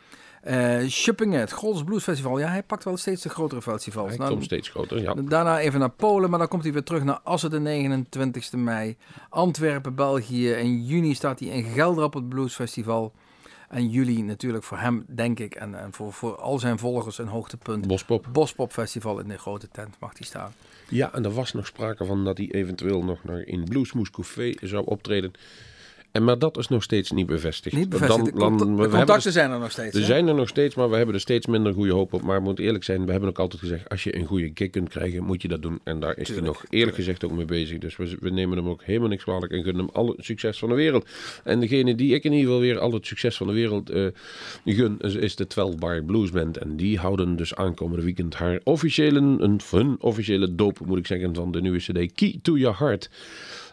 Schuppingen, 0.88 1.40
het 1.40 1.52
Golds 1.52 1.84
Blues 1.84 2.04
Festival. 2.04 2.40
Ja, 2.40 2.48
hij 2.48 2.64
pakt 2.64 2.84
wel 2.84 2.98
steeds 2.98 3.22
de 3.22 3.30
grotere 3.30 3.62
festivals. 3.62 4.10
Hij 4.10 4.18
Nou, 4.18 4.30
komt 4.32 4.44
steeds 4.44 4.70
groter, 4.70 5.02
ja. 5.02 5.14
Daarna 5.14 5.60
even 5.60 5.80
naar 5.80 5.90
Polen, 5.90 6.30
maar 6.30 6.40
dan 6.40 6.48
komt 6.48 6.64
hij 6.64 6.74
weer 6.74 6.84
terug 6.84 7.04
naar 7.04 7.20
Assen 7.24 7.50
de 7.50 8.06
29e 8.14 8.58
mei. 8.58 8.98
Antwerpen, 9.30 9.96
België. 9.96 10.50
In 10.52 10.86
juni 10.86 11.14
staat 11.14 11.40
hij 11.40 11.50
in 11.50 11.64
Gelder 11.64 12.04
op 12.04 12.14
het 12.14 12.30
Blues 12.30 12.56
Festival. 12.56 13.14
En 13.70 13.90
juli 13.90 14.22
natuurlijk 14.22 14.64
voor 14.64 14.78
hem, 14.78 15.06
denk 15.08 15.40
ik, 15.40 15.56
en, 15.56 15.80
en 15.80 15.94
voor, 15.94 16.14
voor 16.14 16.36
al 16.36 16.60
zijn 16.60 16.80
volgers 16.80 17.18
een 17.18 17.28
hoogtepunt. 17.28 17.88
Bospop. 17.88 18.28
Bospop 18.32 18.72
Festival 18.72 19.20
in 19.20 19.28
de 19.28 19.38
grote 19.38 19.68
tent 19.72 19.96
mag 20.00 20.12
hij 20.18 20.28
staan. 20.28 20.54
Ja, 20.90 21.14
en 21.14 21.26
er 21.26 21.32
was 21.32 21.54
nog 21.54 21.66
sprake 21.66 22.06
van 22.06 22.26
dat 22.26 22.38
hij 22.38 22.52
eventueel 22.52 23.04
nog 23.04 23.24
naar 23.24 23.42
in 23.42 23.64
Bluesmoes 23.64 24.12
Café 24.12 24.54
zou 24.62 24.86
optreden. 24.86 25.32
En, 26.12 26.24
maar 26.24 26.40
dat 26.40 26.58
is 26.58 26.68
nog 26.68 26.84
steeds 26.84 27.12
niet 27.12 27.26
bevestigd. 27.26 27.76
Niet 27.76 27.90
bevestigd. 27.90 28.26
de, 28.26 28.40
Dan- 28.40 28.58
dan- 28.58 28.76
we 28.76 28.88
contacten 28.88 29.24
dus- 29.24 29.34
zijn 29.34 29.52
er 29.52 29.60
nog 29.60 29.72
steeds. 29.72 29.96
Er 29.96 30.00
hè? 30.02 30.06
zijn 30.06 30.28
er 30.28 30.36
nog 30.36 30.48
steeds, 30.48 30.76
maar 30.76 30.90
we 30.90 30.96
hebben 30.96 31.16
er 31.16 31.22
steeds 31.22 31.46
minder 31.46 31.74
goede 31.74 31.94
hoop 31.94 32.14
op. 32.14 32.22
Maar 32.22 32.38
we 32.38 32.44
moeten 32.44 32.64
eerlijk 32.64 32.84
zijn, 32.84 33.06
we 33.06 33.12
hebben 33.12 33.30
ook 33.30 33.40
altijd 33.40 33.62
gezegd... 33.62 33.90
als 33.90 34.04
je 34.04 34.16
een 34.16 34.26
goede 34.26 34.52
gig 34.54 34.70
kunt 34.70 34.90
krijgen, 34.90 35.24
moet 35.24 35.42
je 35.42 35.48
dat 35.48 35.62
doen. 35.62 35.80
En 35.84 36.00
daar 36.00 36.18
is 36.18 36.26
Tuurlijk, 36.28 36.46
hij 36.46 36.56
nog 36.56 36.66
eerlijk 36.70 36.96
gezegd 36.96 37.26
ook 37.26 37.32
mee 37.32 37.46
bezig. 37.46 37.78
Dus 37.78 37.96
we, 37.96 38.18
we 38.20 38.30
nemen 38.30 38.58
hem 38.58 38.68
ook 38.68 38.84
helemaal 38.84 39.08
niks 39.08 39.24
kwalijk... 39.24 39.52
en 39.52 39.64
gunnen 39.64 39.86
hem 39.86 39.96
alle 39.96 40.16
succes 40.18 40.60
van 40.60 40.70
de 40.70 40.76
wereld. 40.76 41.08
En 41.44 41.60
degene 41.60 41.96
die 41.96 42.14
ik 42.14 42.24
in 42.24 42.32
ieder 42.32 42.46
geval 42.46 42.62
weer 42.62 42.80
al 42.80 42.92
het 42.92 43.06
succes 43.06 43.38
van 43.38 43.48
de 43.48 43.54
wereld 43.54 43.90
eh, 43.90 44.08
gun... 44.66 44.96
is, 45.00 45.16
is 45.16 45.36
de 45.36 45.48
12 45.48 45.78
Bar 45.78 46.04
Blues 46.04 46.32
Band. 46.32 46.58
En 46.58 46.76
die 46.76 46.98
houden 46.98 47.36
dus 47.36 47.56
aankomende 47.56 48.04
weekend 48.04 48.36
haar 48.36 48.60
officiële... 48.64 49.20
een 49.20 49.60
hun 49.70 49.96
officiële 50.00 50.56
doop, 50.56 50.80
moet 50.86 50.98
ik 50.98 51.08
zeggen, 51.08 51.36
van 51.36 51.52
de 51.52 51.62
nieuwe 51.62 51.78
cd... 51.78 52.14
Key 52.14 52.40
to 52.42 52.58
Your 52.58 52.78
Heart... 52.80 53.10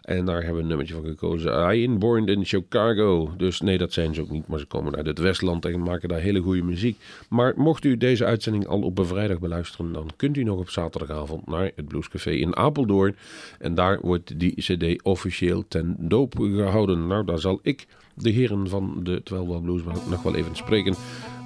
En 0.06 0.24
daar 0.24 0.36
hebben 0.36 0.54
we 0.54 0.60
een 0.60 0.66
nummertje 0.66 0.94
van 0.94 1.04
gekozen. 1.04 1.52
I 1.52 1.86
ain't 1.86 1.98
born 1.98 2.26
in 2.26 2.44
Chicago. 2.44 3.30
Dus 3.36 3.60
nee, 3.60 3.78
dat 3.78 3.92
zijn 3.92 4.14
ze 4.14 4.20
ook 4.20 4.30
niet. 4.30 4.46
Maar 4.46 4.58
ze 4.58 4.66
komen 4.66 4.96
uit 4.96 5.06
het 5.06 5.18
Westland 5.18 5.64
en 5.64 5.82
maken 5.82 6.08
daar 6.08 6.20
hele 6.20 6.40
goede 6.40 6.62
muziek. 6.62 6.98
Maar 7.28 7.52
mocht 7.56 7.84
u 7.84 7.96
deze 7.96 8.24
uitzending 8.24 8.66
al 8.66 8.82
op 8.82 8.98
een 8.98 9.06
vrijdag 9.06 9.38
beluisteren... 9.38 9.92
dan 9.92 10.10
kunt 10.16 10.36
u 10.36 10.42
nog 10.42 10.58
op 10.58 10.70
zaterdagavond 10.70 11.46
naar 11.46 11.70
het 11.74 11.88
Bluescafé 11.88 12.30
in 12.30 12.56
Apeldoorn. 12.56 13.16
En 13.58 13.74
daar 13.74 14.00
wordt 14.00 14.38
die 14.38 14.54
cd 14.54 15.02
officieel 15.02 15.64
ten 15.68 15.96
doop 15.98 16.34
gehouden. 16.38 17.06
Nou, 17.06 17.24
daar 17.24 17.38
zal 17.38 17.58
ik 17.62 17.86
de 18.16 18.30
heren 18.30 18.68
van 18.68 19.00
de 19.02 19.22
12 19.22 19.62
Blues 19.62 19.82
nog 20.08 20.22
wel 20.22 20.34
even 20.34 20.56
spreken. 20.56 20.94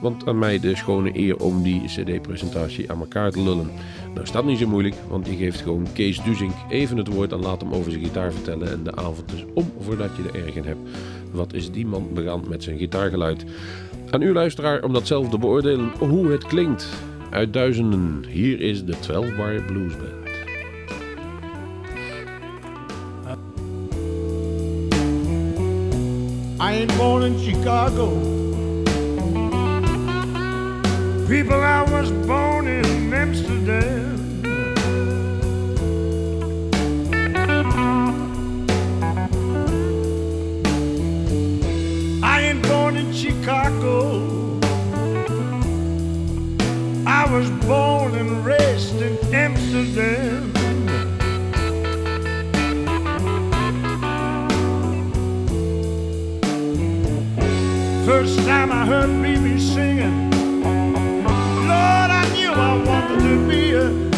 Want 0.01 0.27
aan 0.27 0.39
mij 0.39 0.61
de 0.61 0.77
schone 0.77 1.19
eer 1.19 1.37
om 1.37 1.63
die 1.63 1.83
cd-presentatie 1.87 2.91
aan 2.91 3.01
elkaar 3.01 3.31
te 3.31 3.43
lullen. 3.43 3.71
Nou 4.09 4.21
is 4.23 4.33
dat 4.33 4.45
niet 4.45 4.59
zo 4.59 4.67
moeilijk, 4.67 4.95
want 5.09 5.25
die 5.25 5.37
geeft 5.37 5.61
gewoon 5.61 5.87
Kees 5.93 6.23
Duzink 6.23 6.55
even 6.69 6.97
het 6.97 7.09
woord 7.09 7.33
en 7.33 7.41
laat 7.41 7.61
hem 7.61 7.73
over 7.73 7.91
zijn 7.91 8.05
gitaar 8.05 8.33
vertellen. 8.33 8.71
En 8.71 8.83
de 8.83 8.97
avond 8.97 9.33
is 9.33 9.45
om 9.55 9.73
voordat 9.81 10.11
je 10.17 10.23
er 10.29 10.45
erg 10.45 10.55
in 10.55 10.65
hebt. 10.65 10.89
Wat 11.33 11.53
is 11.53 11.71
die 11.71 11.87
man 11.87 12.09
begaan 12.15 12.45
met 12.49 12.63
zijn 12.63 12.79
gitaargeluid? 12.79 13.45
Aan 14.11 14.23
u 14.23 14.33
luisteraar 14.33 14.85
om 14.85 14.93
dat 14.93 15.07
zelf 15.07 15.29
te 15.29 15.39
beoordelen 15.39 15.91
hoe 15.99 16.31
het 16.31 16.47
klinkt. 16.47 16.89
Uit 17.31 17.53
duizenden, 17.53 18.25
hier 18.29 18.61
is 18.61 18.85
de 18.85 18.99
12 18.99 19.37
Bar 19.37 19.63
Blues 19.63 19.97
Band. 19.97 20.20
I 26.71 26.75
ain't 26.75 26.97
born 26.97 27.25
in 27.25 27.37
Chicago. 27.37 28.11
People, 31.27 31.61
I 31.61 31.83
was 31.91 32.13
born 32.29 32.69
in 32.69 33.13
Amsterdam. 33.13 34.45
I 42.23 42.41
ain't 42.41 42.63
born 42.69 42.97
in 42.99 43.13
Chicago. 43.13 44.61
I 47.05 47.27
was 47.35 47.51
born 47.67 48.15
and 48.15 48.45
raised 48.47 49.03
in 49.03 49.19
Amsterdam. 49.35 50.20
First 58.11 58.41
time 58.41 58.73
I 58.73 58.85
heard 58.87 59.09
BB 59.09 59.61
singing, 59.61 60.33
Lord, 61.23 62.11
I 62.11 62.29
knew 62.35 62.51
I 62.51 62.83
wanted 62.83 63.21
to 63.21 63.49
be 63.49 63.73
a 63.75 64.10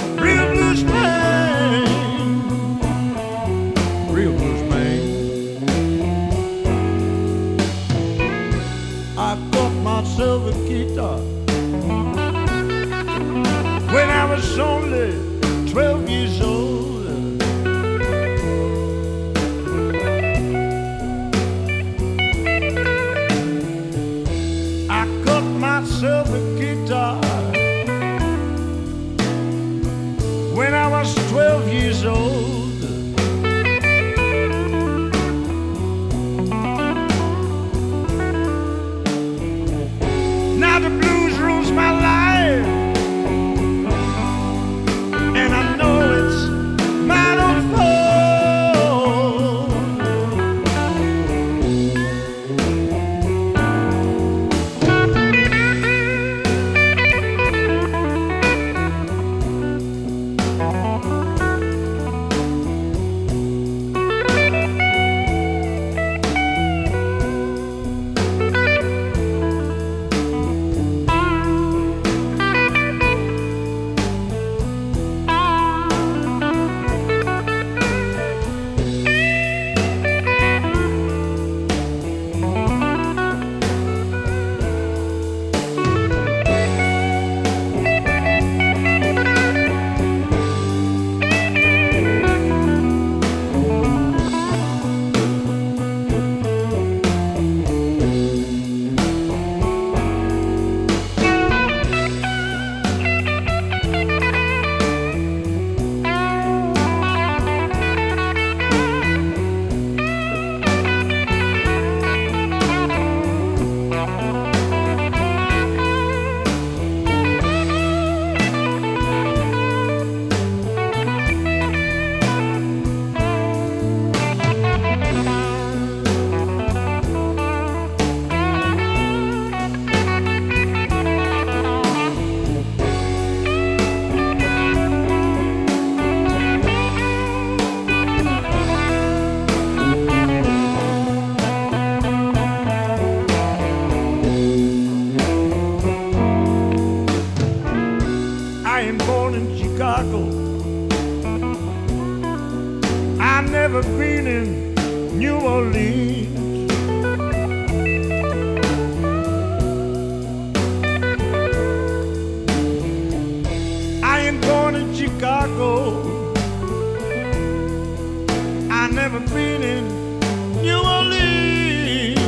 never 168.94 169.20
been 169.20 169.62
in 169.62 170.20
New 170.60 170.76
Orleans. 170.76 172.18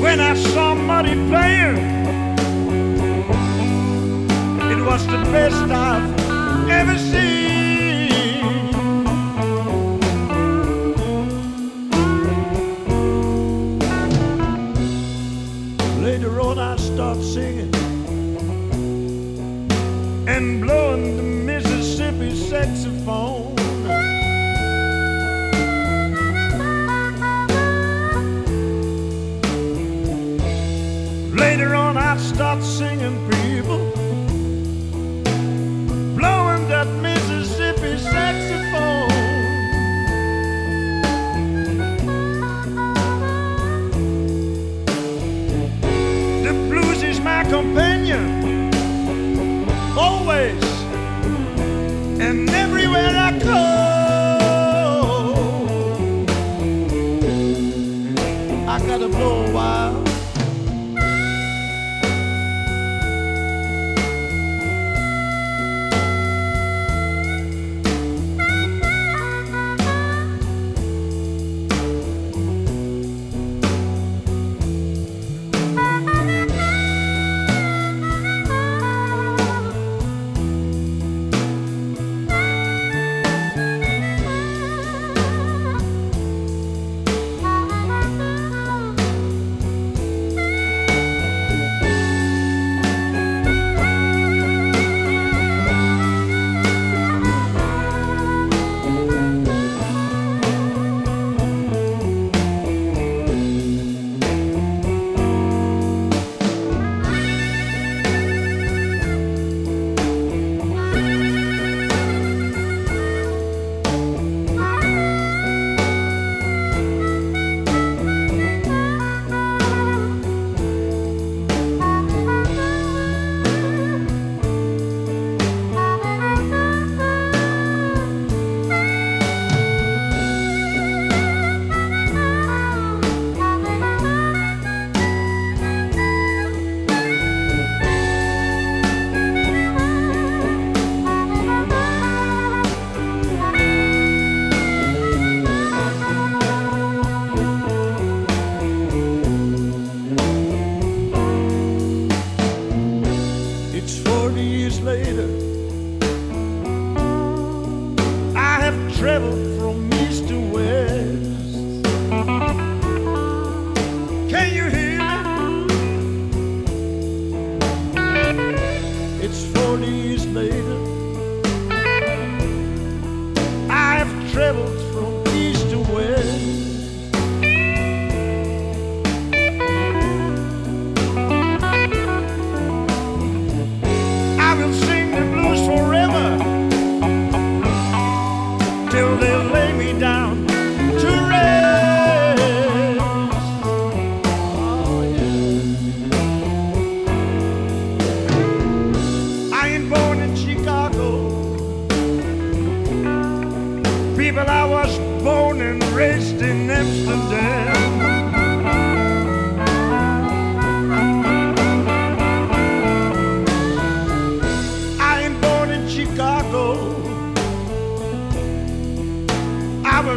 When 0.00 0.20
I 0.20 0.34
saw 0.34 0.74
Muddy 0.74 1.14
playing, 1.28 1.78
it 4.70 4.84
was 4.84 5.04
the 5.06 5.18
best 5.32 5.56
I've 5.56 6.70
ever 6.70 6.96
seen. 6.96 7.29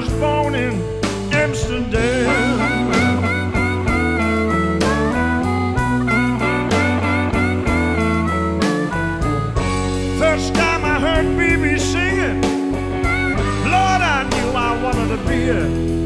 was 0.04 0.14
born 0.20 0.56
in 0.56 0.74
Amsterdam. 1.32 2.28
First 10.20 10.56
time 10.56 10.84
I 10.84 11.00
heard 11.00 11.26
BB 11.38 11.80
singing, 11.80 12.42
Lord, 13.72 14.02
I 14.02 14.28
knew 14.30 14.52
I 14.52 14.84
wanted 14.84 15.18
to 15.18 15.30
be 15.30 15.44
it. 15.44 16.03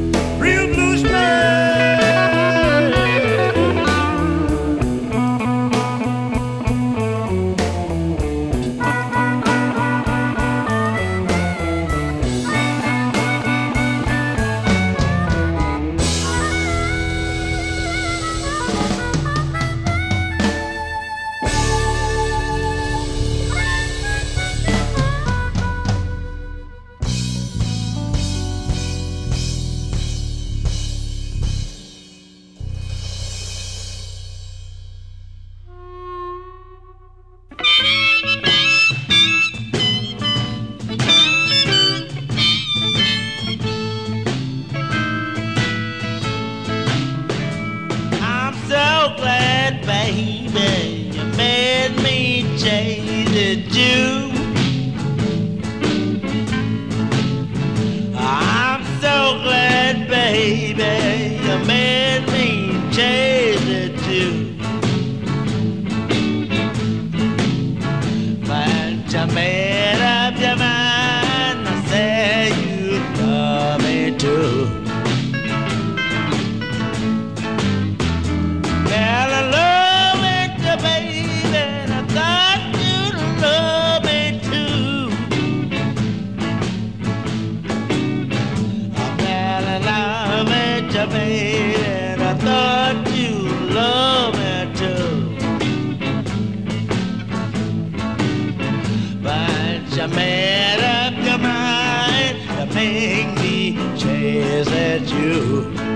You 99.97 100.07
made 100.09 100.79
up 100.79 101.13
your 101.25 101.39
mind 101.39 102.37
to 102.49 102.75
make 102.75 103.33
me 103.41 103.75
chase 103.97 104.67
at 104.67 105.09
you. 105.09 105.86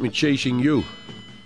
Met 0.00 0.16
Chasing 0.16 0.62
You. 0.62 0.82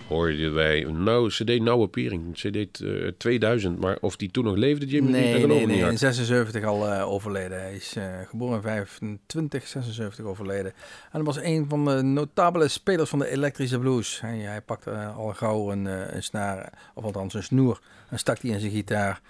Hoorde 0.07 0.49
wij. 0.49 0.83
Nou, 0.83 1.29
CD 1.29 1.61
Nauwe 1.61 1.87
Piering. 1.87 2.33
CD 2.33 2.81
eh, 2.81 3.07
2000. 3.17 3.79
Maar 3.79 3.97
of 4.01 4.15
die 4.15 4.31
toen 4.31 4.43
nog 4.43 4.55
leefde, 4.55 4.85
Jimmy 4.85 5.11
Nee, 5.11 5.33
nee, 5.33 5.47
nee. 5.47 5.65
niet. 5.65 5.77
In 5.77 5.83
hard. 5.83 5.99
76 5.99 6.63
al 6.63 6.87
eh, 6.87 7.11
overleden. 7.11 7.61
Hij 7.61 7.75
is 7.75 7.95
eh, 7.95 8.03
geboren 8.27 8.55
in 8.55 8.61
25, 8.61 9.67
76 9.67 10.25
overleden. 10.25 10.65
En 10.65 11.11
hij 11.11 11.23
was 11.23 11.37
een 11.41 11.65
van 11.69 11.85
de 11.85 12.01
notabele 12.01 12.67
spelers 12.67 13.09
van 13.09 13.19
de 13.19 13.29
elektrische 13.29 13.79
blues. 13.79 14.21
Hij, 14.21 14.37
hij 14.37 14.61
pakte 14.61 14.91
eh, 14.91 15.17
al 15.17 15.33
gauw 15.33 15.71
een, 15.71 15.87
eh, 15.87 16.15
een 16.15 16.23
snaar, 16.23 16.73
of 16.93 17.03
althans 17.03 17.33
een 17.33 17.43
snoer, 17.43 17.79
en 18.09 18.19
stak 18.19 18.41
die 18.41 18.51
in 18.51 18.59
zijn 18.59 18.71
gitaar. 18.71 19.21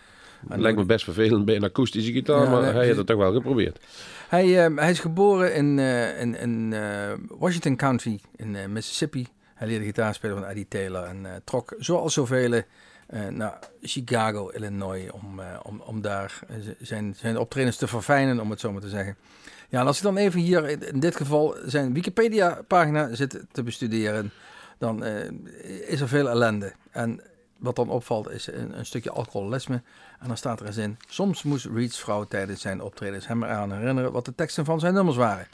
En 0.49 0.61
Lijkt 0.61 0.77
me 0.77 0.85
best 0.85 1.03
vervelend 1.03 1.45
bij 1.45 1.55
een 1.55 1.63
akoestische 1.63 2.11
gitaar, 2.11 2.43
Ja, 2.43 2.49
maar 2.49 2.61
hij 2.61 2.63
heeft 2.63 2.77
precies. 2.77 2.97
het 2.97 3.07
toch 3.07 3.17
wel 3.17 3.33
geprobeerd. 3.33 3.79
Hij, 4.29 4.65
eh, 4.65 4.75
hij 4.75 4.91
is 4.91 4.99
geboren 4.99 5.53
in, 5.53 5.79
eh, 5.79 6.21
in, 6.21 6.37
in 6.37 6.73
eh, 6.73 7.13
Washington 7.27 7.75
County 7.75 8.19
in 8.35 8.71
Mississippi. 8.71 9.27
Hij 9.53 9.67
leerde 9.67 9.85
gitaar 9.85 10.13
spelen 10.13 10.37
van 10.37 10.45
Eddie 10.45 10.67
Taylor 10.67 11.03
en 11.03 11.25
trok 11.43 11.73
zoals 11.77 12.13
zoveel 12.13 12.61
naar 13.29 13.59
Chicago, 13.81 14.49
Illinois, 14.49 15.11
om, 15.11 15.41
om, 15.63 15.81
om 15.81 16.01
daar 16.01 16.39
zijn, 16.79 17.15
zijn 17.17 17.37
optredens 17.37 17.77
te 17.77 17.87
verfijnen, 17.87 18.39
om 18.39 18.49
het 18.49 18.59
zo 18.59 18.71
maar 18.71 18.81
te 18.81 18.89
zeggen. 18.89 19.15
Ja, 19.69 19.79
en 19.79 19.87
als 19.87 19.97
ik 19.97 20.03
dan 20.03 20.17
even 20.17 20.39
hier 20.39 20.69
in, 20.93 20.99
dit 20.99 21.15
geval 21.15 21.55
zijn 21.65 21.93
Wikipedia-pagina 21.93 23.15
zit 23.15 23.43
te 23.51 23.63
bestuderen, 23.63 24.31
dan 24.77 25.03
is 25.87 26.01
er 26.01 26.07
veel 26.07 26.29
ellende. 26.29 26.73
En 26.91 27.21
wat 27.65 27.75
dan 27.75 27.89
opvalt 27.89 28.29
is 28.29 28.47
een, 28.47 28.77
een 28.77 28.85
stukje 28.85 29.11
alcoholisme. 29.11 29.81
En 30.19 30.27
dan 30.27 30.37
staat 30.37 30.59
er 30.59 30.65
eens 30.65 30.77
in, 30.77 30.97
soms 31.07 31.43
moest 31.43 31.65
Reed's 31.73 31.99
vrouw 31.99 32.23
tijdens 32.23 32.61
zijn 32.61 32.81
optredens 32.81 33.27
hem 33.27 33.43
eraan 33.43 33.71
herinneren 33.71 34.11
wat 34.11 34.25
de 34.25 34.35
teksten 34.35 34.65
van 34.65 34.79
zijn 34.79 34.93
nummers 34.93 35.17
waren. 35.17 35.47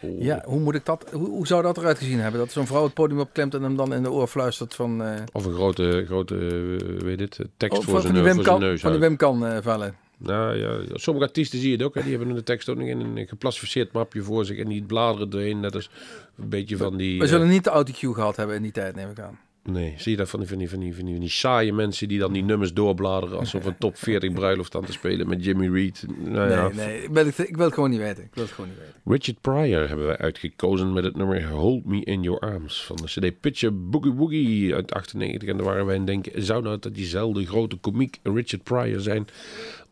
Oh. 0.00 0.22
Ja, 0.22 0.42
hoe 0.44 0.60
moet 0.60 0.74
ik 0.74 0.84
dat, 0.84 1.10
hoe, 1.12 1.28
hoe 1.28 1.46
zou 1.46 1.62
dat 1.62 1.76
eruit 1.76 1.98
gezien 1.98 2.20
hebben? 2.20 2.40
Dat 2.40 2.52
zo'n 2.52 2.66
vrouw 2.66 2.82
het 2.84 2.94
podium 2.94 3.20
opklemt 3.20 3.54
en 3.54 3.62
hem 3.62 3.76
dan 3.76 3.94
in 3.94 4.02
de 4.02 4.10
oor 4.10 4.26
fluistert 4.26 4.74
van... 4.74 5.02
eh, 5.02 5.14
Of 5.32 5.44
een 5.44 5.52
grote, 5.52 6.04
grote 6.06 6.34
eh, 6.34 7.02
weet 7.02 7.20
het, 7.20 7.38
tekst 7.56 7.78
oh, 7.78 7.84
voor, 7.84 7.92
van, 7.92 8.02
zijn, 8.02 8.24
die 8.24 8.34
voor 8.34 8.44
Kan, 8.44 8.60
neus 8.60 8.80
van 8.80 8.90
die. 8.90 9.00
Wim 9.00 9.16
Kan 9.16 9.46
eh, 9.46 9.62
vallen. 9.62 9.96
Nou 10.16 10.56
ja, 10.56 10.80
sommige 10.92 11.26
artiesten 11.26 11.58
zie 11.58 11.70
je 11.70 11.76
het 11.76 11.84
ook. 11.86 11.94
Hè. 11.94 12.02
Die 12.02 12.16
hebben 12.16 12.34
de 12.34 12.42
tekst 12.42 12.68
ook 12.68 12.76
nog 12.76 12.86
in 12.86 13.00
een 13.00 13.28
geplastificeerd 13.28 13.92
mapje 13.92 14.22
voor 14.22 14.44
zich. 14.44 14.58
En 14.58 14.68
die 14.68 14.82
bladeren 14.82 15.40
erin. 15.40 15.60
Net 15.60 15.74
als 15.74 15.90
een 16.36 16.48
beetje 16.48 16.76
van 16.76 16.96
die... 16.96 17.18
We 17.18 17.26
zullen 17.26 17.48
niet 17.48 17.64
de 17.64 17.70
autocue 17.70 18.14
gehad 18.14 18.36
hebben 18.36 18.56
in 18.56 18.62
die 18.62 18.72
tijd, 18.72 18.94
neem 18.94 19.10
ik 19.10 19.18
aan. 19.18 19.38
Nee, 19.72 19.94
zie 19.96 20.10
je 20.10 20.16
dat 20.16 20.28
van 20.28 20.40
die, 20.40 20.48
van, 20.48 20.58
die, 20.58 20.68
van, 20.68 20.80
die, 20.80 20.94
van, 20.94 21.04
die, 21.04 21.14
van 21.14 21.22
die 21.22 21.30
saaie 21.30 21.72
mensen 21.72 22.08
die 22.08 22.18
dan 22.18 22.32
die 22.32 22.42
nummers 22.42 22.72
doorbladeren 22.72 23.38
alsof 23.38 23.64
een 23.64 23.78
top 23.78 23.96
40 23.96 24.32
bruiloft 24.32 24.74
aan 24.74 24.84
te 24.84 24.92
spelen 24.92 25.28
met 25.28 25.44
Jimmy 25.44 25.68
Reed. 25.68 26.06
Nou 26.24 26.50
ja. 26.50 26.68
Nee, 26.68 26.86
nee, 26.86 27.02
ik 27.02 27.10
wil, 27.10 27.26
het, 27.26 27.38
ik 27.38 27.56
wil 27.56 27.64
het 27.64 27.74
gewoon 27.74 27.90
niet 27.90 27.98
weten. 27.98 28.24
Ik 28.24 28.34
wil 28.34 28.44
het 28.44 28.52
gewoon 28.52 28.70
niet 28.70 28.78
weten. 28.78 28.94
Richard 29.04 29.40
Pryor 29.40 29.88
hebben 29.88 30.06
wij 30.06 30.18
uitgekozen 30.18 30.92
met 30.92 31.04
het 31.04 31.16
nummer 31.16 31.48
Hold 31.48 31.84
Me 31.84 32.04
In 32.04 32.22
Your 32.22 32.40
Arms 32.40 32.84
van 32.84 32.96
de 32.96 33.04
CD 33.04 33.40
Picture 33.40 33.72
Boogie 33.72 34.12
Woogie 34.12 34.74
uit 34.74 34.92
98. 34.92 35.48
En 35.48 35.56
daar 35.56 35.66
waren 35.66 35.86
wij 35.86 35.94
aan 35.94 36.00
het 36.00 36.10
denken, 36.10 36.42
zou 36.42 36.62
nou 36.62 36.78
dat 36.80 36.94
diezelfde 36.94 37.46
grote 37.46 37.76
komiek 37.76 38.18
Richard 38.22 38.62
Pryor 38.62 39.00
zijn 39.00 39.26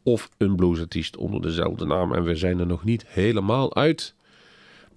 of 0.02 0.30
een 0.36 0.56
bluesartiest 0.56 1.16
onder 1.16 1.42
dezelfde 1.42 1.86
naam? 1.86 2.14
En 2.14 2.24
we 2.24 2.34
zijn 2.34 2.58
er 2.58 2.66
nog 2.66 2.84
niet 2.84 3.04
helemaal 3.06 3.76
uit. 3.76 4.14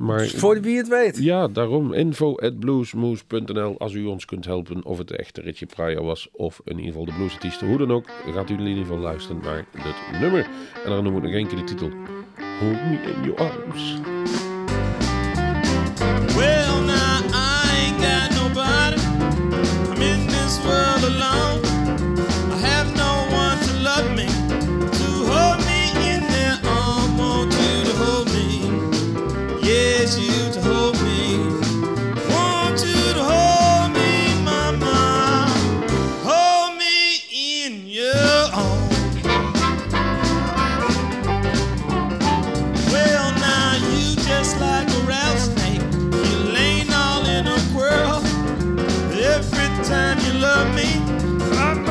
Maar 0.01 0.27
Voor 0.27 0.61
wie 0.61 0.77
het 0.77 0.87
weet. 0.87 1.17
ja, 1.17 1.47
daarom 1.47 1.93
info 1.93 2.35
at 2.35 2.59
bluesmoose.nl 2.59 3.79
als 3.79 3.93
u 3.93 4.05
ons 4.05 4.25
kunt 4.25 4.45
helpen 4.45 4.85
of 4.85 4.97
het 4.97 5.07
de 5.07 5.17
echte 5.17 5.41
Richie 5.41 5.67
Pryor 5.67 6.03
was 6.03 6.29
of 6.31 6.61
in 6.63 6.75
ieder 6.75 6.91
geval 6.91 7.05
de 7.05 7.13
bluesartiest. 7.13 7.61
Hoe 7.61 7.77
dan 7.77 7.91
ook, 7.91 8.05
gaat 8.33 8.49
u 8.49 8.53
in 8.53 8.59
ieder 8.67 8.83
geval 8.83 8.97
luisteren 8.97 9.41
naar 9.43 9.65
dit 9.73 10.19
nummer. 10.21 10.49
En 10.83 10.89
dan 10.89 11.03
noem 11.03 11.15
ik 11.17 11.23
nog 11.23 11.31
één 11.31 11.47
keer 11.47 11.57
de 11.57 11.63
titel. 11.63 11.89
Hold 12.59 12.73
me 12.73 13.13
in 13.15 13.23
your 13.23 13.39
arms. 13.51 13.99
time 49.83 50.19
you 50.19 50.33
love 50.33 50.75
me. 50.75 51.90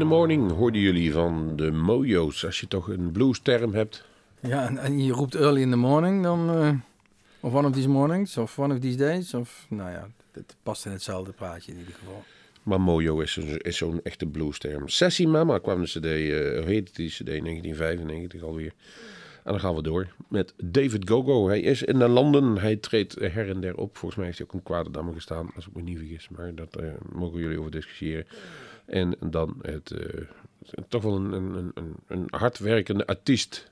The 0.00 0.04
morning 0.06 0.50
hoorden 0.50 0.80
jullie 0.80 1.12
van 1.12 1.56
de 1.56 1.70
Mojo's. 1.70 2.44
Als 2.44 2.60
je 2.60 2.68
toch 2.68 2.88
een 2.88 3.10
blues-term 3.12 3.74
hebt. 3.74 4.04
Ja, 4.40 4.66
en, 4.66 4.78
en 4.78 5.04
je 5.04 5.12
roept 5.12 5.34
early 5.34 5.60
in 5.60 5.70
the 5.70 5.76
morning, 5.76 6.22
dan... 6.22 6.50
eh, 6.50 6.70
of 7.40 7.54
one 7.54 7.68
of 7.68 7.74
these 7.74 7.88
mornings, 7.88 8.36
of 8.36 8.58
one 8.58 8.74
of 8.74 8.80
these 8.80 8.96
days. 8.96 9.34
Of, 9.34 9.66
nou 9.68 9.90
ja, 9.90 10.08
het 10.32 10.56
past 10.62 10.86
in 10.86 10.92
hetzelfde 10.92 11.32
praatje 11.32 11.72
in 11.72 11.78
ieder 11.78 11.94
geval. 11.94 12.24
Maar 12.62 12.80
Mojo 12.80 13.20
is, 13.20 13.36
een- 13.36 13.58
is 13.60 13.76
zo'n 13.76 14.00
echte 14.02 14.26
blues-term. 14.26 14.88
Sessie 14.88 15.28
Mama 15.28 15.58
kwam 15.58 15.80
de 15.80 15.86
cd, 15.86 16.04
eh 16.04 16.58
hoe 16.62 16.70
heet 16.72 16.96
die 16.96 17.08
cd? 17.08 17.26
1995 17.26 18.42
alweer. 18.42 18.72
En 19.44 19.52
dan 19.52 19.60
gaan 19.60 19.74
we 19.74 19.82
door 19.82 20.08
met 20.28 20.54
David 20.64 21.08
Gogo. 21.08 21.48
Hij 21.48 21.60
is 21.60 21.82
in 21.82 21.98
de 21.98 22.08
landen. 22.08 22.58
Hij 22.58 22.76
treedt 22.76 23.14
her 23.20 23.48
en 23.48 23.60
der 23.60 23.76
op. 23.76 23.96
Volgens 23.96 24.14
mij 24.16 24.24
heeft 24.26 24.38
hij 24.38 24.46
ook 24.46 24.54
in 24.54 24.62
Kwaderdamme 24.62 25.12
gestaan, 25.12 25.50
als 25.54 25.66
ik 25.66 25.74
me 25.74 25.82
niet 25.82 25.98
vergis. 25.98 26.28
Maar 26.28 26.54
dat 26.54 26.76
eh, 26.76 26.88
mogen 27.12 27.40
jullie 27.40 27.58
over 27.58 27.70
discussiëren. 27.70 28.26
En 28.90 29.16
dan 29.20 29.56
het, 29.62 29.90
eh, 29.90 30.22
toch 30.88 31.02
wel 31.02 31.16
een, 31.16 31.32
een, 31.32 31.70
een, 31.74 31.94
een 32.06 32.26
hardwerkende 32.30 33.06
artiest. 33.06 33.70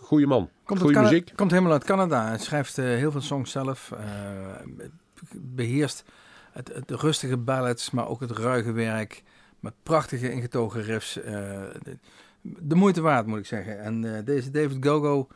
Goeie 0.00 0.26
man. 0.26 0.50
Komt, 0.64 0.80
Goeie 0.80 0.98
muziek. 0.98 1.32
komt 1.36 1.50
helemaal 1.50 1.72
uit 1.72 1.84
Canada. 1.84 2.26
Hij 2.28 2.38
schrijft 2.38 2.78
eh, 2.78 2.84
heel 2.84 3.10
veel 3.10 3.20
songs 3.20 3.50
zelf. 3.50 3.92
eh, 3.92 4.54
beheerst 5.32 6.04
het, 6.52 6.68
het 6.74 6.90
rustige 6.90 7.36
ballads, 7.36 7.90
maar 7.90 8.08
ook 8.08 8.20
het 8.20 8.30
ruige 8.30 8.72
werk. 8.72 9.22
Met 9.60 9.74
prachtige 9.82 10.32
ingetogen 10.32 10.82
riffs. 10.82 11.12
de, 11.14 11.98
de 12.40 12.74
moeite 12.74 13.00
waard, 13.00 13.26
moet 13.26 13.38
ik 13.38 13.46
zeggen. 13.46 13.80
En 13.80 14.24
deze 14.24 14.50
David 14.50 14.76
Gogo, 14.86 15.28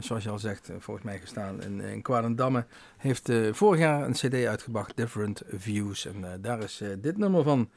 zoals 0.00 0.24
je 0.24 0.30
al 0.30 0.38
zegt, 0.38 0.70
volgens 0.78 1.06
mij 1.06 1.18
gestaan 1.18 1.62
in, 1.62 1.80
in 1.80 2.02
Kwadendamme, 2.02 2.66
heeft 2.96 3.32
vorig 3.52 3.80
jaar 3.80 4.06
een 4.06 4.12
cd 4.12 4.34
uitgebracht, 4.46 4.96
Different 4.96 5.42
Views. 5.48 6.06
En 6.06 6.40
daar 6.40 6.62
is 6.62 6.82
dit 7.00 7.16
nummer 7.16 7.42
van 7.42 7.70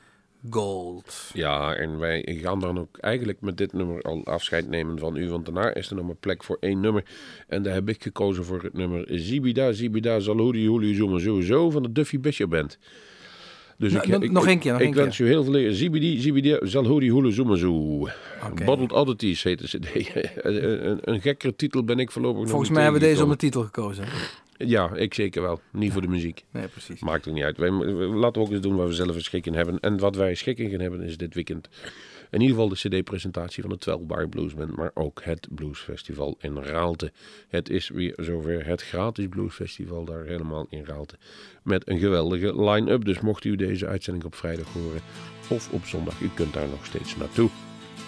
Gold. 0.50 1.30
Ja, 1.34 1.76
en 1.76 2.00
wij 2.00 2.38
gaan 2.42 2.60
dan 2.60 2.80
ook 2.80 2.98
eigenlijk 2.98 3.42
met 3.42 3.58
dit 3.58 3.74
nummer 3.74 4.02
al 4.02 4.22
afscheid 4.26 4.70
nemen 4.70 5.00
van 5.00 5.16
u. 5.16 5.30
Want 5.30 5.46
daarna 5.46 5.74
is 5.74 5.90
er 5.90 5.96
nog 5.96 6.06
maar 6.06 6.16
plek 6.16 6.44
voor 6.44 6.58
één 6.60 6.80
nummer. 6.80 7.04
En 7.48 7.64
daar 7.64 7.74
heb 7.74 7.90
ik 7.90 8.04
gekozen 8.04 8.46
voor 8.46 8.64
het 8.64 8.74
nummer 8.74 9.06
Zibida, 9.08 9.72
Zibida, 9.72 10.20
Zalhoudi, 10.20 10.68
Hooli, 10.68 10.96
Zoema, 10.96 11.20
Sowieso 11.20 11.70
van 11.70 11.84
de 11.84 11.92
Duffy 11.92 12.20
Bishop 12.20 12.50
Band. 12.50 12.78
Dus 13.78 13.92
Nou, 13.92 14.08
nog- 14.08 14.30
nog 14.30 14.48
één 14.48 14.60
keer, 14.60 14.72
nog 14.72 14.82
ik 14.82 14.88
één 14.88 14.96
wens 14.96 15.20
u 15.20 15.28
heel 15.28 15.44
veel 15.44 15.56
eer. 15.56 15.74
Zibidi, 15.74 16.20
Zibidi, 16.20 17.10
Hoele, 17.10 17.32
Zoema, 17.32 17.56
Zo. 17.56 17.74
Oké. 18.50 18.64
Bottled 18.66 18.92
Oddities 18.92 19.44
heet 19.44 19.60
de 19.60 19.78
cd. 19.78 19.88
een, 20.46 21.00
een, 21.02 21.22
gekkere 21.22 21.56
titel 21.56 21.84
ben 21.84 22.00
ik 22.00 22.12
voorlopig 22.12 22.40
nog 22.40 22.50
Volgens 22.50 22.70
niet 22.70 22.78
mij 22.78 22.88
hebben 22.88 23.02
we 23.08 23.08
deze 23.08 23.24
om 23.24 23.30
de 23.30 23.36
titel 23.36 23.64
gekozen. 23.64 24.06
Ja, 24.58 24.96
ik 24.96 25.14
zeker 25.14 25.42
wel. 25.42 25.62
Niet 25.72 25.92
voor 25.92 26.02
de 26.02 26.08
muziek. 26.08 26.44
Nee, 26.52 26.68
precies. 26.68 27.02
Maakt 27.02 27.28
ook 27.28 27.34
niet 27.34 27.44
uit. 27.44 27.58
Wij, 27.58 27.70
laten 27.70 28.42
we 28.42 28.48
ook 28.48 28.52
eens 28.52 28.62
doen 28.62 28.76
waar 28.76 28.88
we 28.88 28.94
zelf 28.94 29.16
een 29.16 29.22
schik 29.22 29.46
in 29.46 29.54
hebben. 29.54 29.80
En 29.80 30.00
wat 30.00 30.16
wij 30.16 30.36
schik 30.36 30.58
in 30.58 30.70
gaan 30.70 30.80
hebben 30.80 31.02
is 31.02 31.18
dit 31.18 31.34
weekend 31.34 31.70
in 32.36 32.42
ieder 32.42 32.56
geval 32.56 32.70
de 32.70 32.76
cd-presentatie 32.76 33.62
van 33.62 33.72
het 33.72 33.82
12 33.82 34.02
Bar 34.02 34.28
Bluesband, 34.28 34.76
maar 34.76 34.92
ook 34.94 35.22
het 35.24 35.48
Bluesfestival 35.52 36.38
in 36.40 36.58
Raalte. 36.58 37.12
Het 37.48 37.70
is 37.70 37.90
weer 37.90 38.14
zover 38.18 38.66
het 38.66 38.82
gratis 38.82 39.28
Bluesfestival 39.28 40.06
daar 40.06 40.26
helemaal 40.26 40.68
in 40.70 40.86
Raalte. 40.86 41.18
Met 41.64 41.90
een 41.90 42.00
geweldige 42.00 42.64
line-up. 42.64 43.06
Dus 43.06 43.20
mocht 43.20 43.44
u 43.44 43.56
deze 43.56 43.88
uitzending 43.88 44.26
op 44.26 44.36
vrijdag 44.36 44.68
horen 44.74 45.02
of 45.50 45.72
op 45.72 45.86
zondag, 45.86 46.22
u 46.22 46.30
kunt 46.34 46.54
daar 46.54 46.68
nog 46.68 46.86
steeds 46.86 47.16
naartoe. 47.18 47.50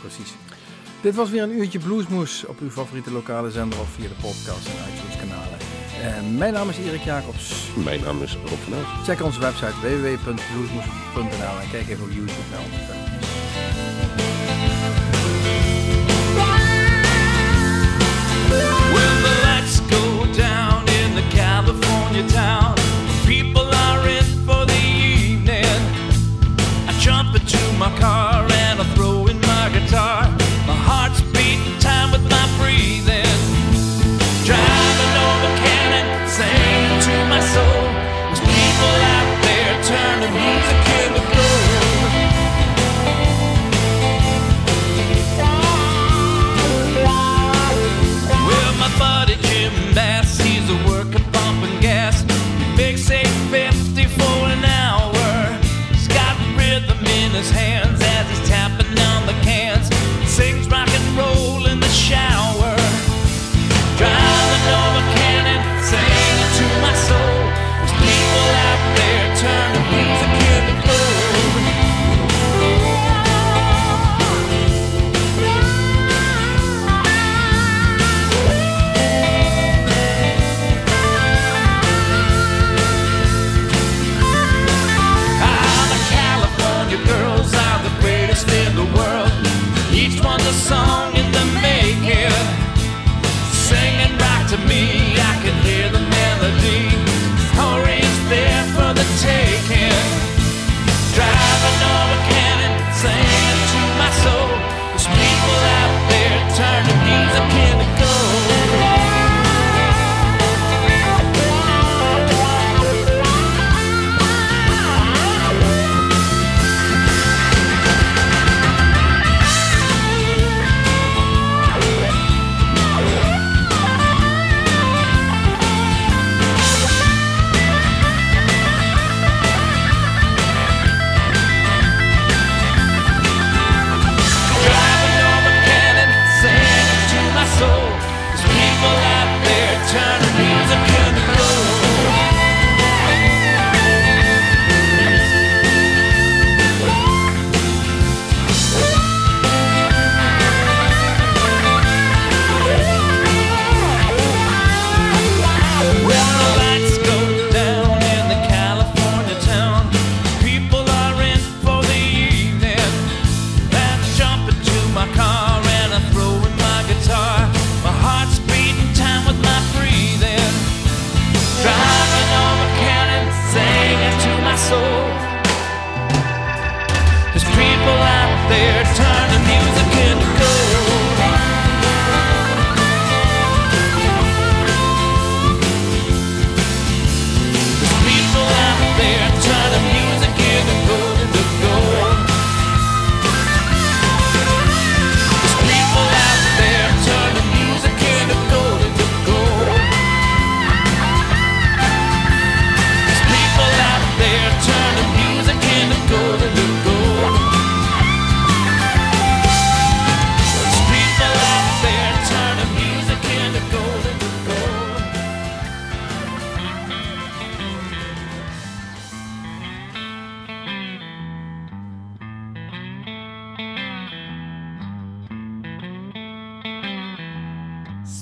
Precies. 0.02 0.34
Dit 1.02 1.16
was 1.16 1.30
weer 1.30 1.44
een 1.44 1.58
uurtje 1.58 1.80
Bluesmoes 1.80 2.46
op 2.46 2.60
uw 2.60 2.70
favoriete 2.70 3.12
lokale 3.12 3.52
zender 3.52 3.80
of 3.80 3.90
via 3.90 4.08
de 4.08 4.14
podcast 4.22 4.68
en 4.68 4.94
iTunes 4.94 5.18
kanalen. 5.18 5.57
Eh, 6.02 6.38
mijn 6.38 6.54
naam 6.54 6.70
is 6.70 6.78
Erik 6.78 7.04
Jacobs. 7.04 7.54
Mijn 7.76 8.02
naam 8.02 8.22
is 8.22 8.38
Rob 8.50 8.60
van. 8.60 9.04
Check 9.06 9.24
onze 9.24 9.40
website 9.40 9.74
www.bluesmoes.nl 9.82 11.60
en 11.62 11.70
kijk 11.72 11.88
even 11.90 12.04
op 12.04 12.12
YouTube 12.12 12.50
naar 12.52 12.60
onze 12.60 12.80
filmpjes. 12.88 13.26
The 19.24 19.34
lights 19.44 19.80
go 19.90 20.26
down 20.42 20.88
in 20.88 21.16
the 21.16 21.24
California 21.36 22.26
town, 22.28 22.76
people 23.26 23.76
are 23.76 24.10
in 24.10 24.24
for 24.46 24.66
the 24.66 24.74
evening. 24.74 25.82
I 26.88 26.92
jump 27.00 27.36
into 27.36 27.58
my 27.78 27.90
car 28.00 28.37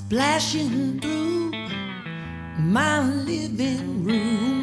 splashing 0.08 1.00
through 1.00 1.50
my 2.60 3.00
living 3.24 4.04
room. 4.04 4.62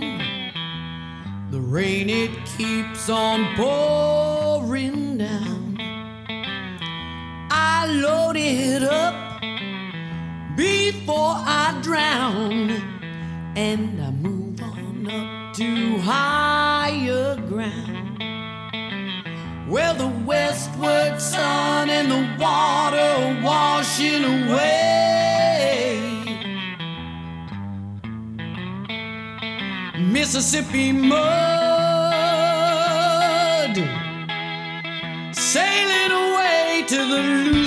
The 1.52 1.60
rain, 1.60 2.10
it 2.10 2.32
keeps 2.58 3.10
on 3.10 3.54
pouring 3.58 5.18
down. 5.18 5.78
I 7.52 7.88
load 7.88 8.38
it 8.38 8.84
up 8.84 9.41
before 10.56 11.36
I 11.36 11.78
drown, 11.82 12.70
and 13.58 14.02
I 14.02 14.12
move 14.12 14.62
on 14.62 15.08
up 15.12 15.56
to 15.56 15.98
higher 16.00 17.36
ground. 17.50 18.18
Where 19.70 19.94
the 19.94 20.08
westward 20.26 21.20
sun 21.20 21.89
and 21.89 22.10
the 22.10 22.41
water 22.41 23.41
washing 23.44 24.24
away. 24.24 24.72
Mississippi 30.34 30.92
mud 30.92 31.14
sailing 35.32 36.12
away 36.12 36.84
to 36.88 36.98
the 36.98 37.62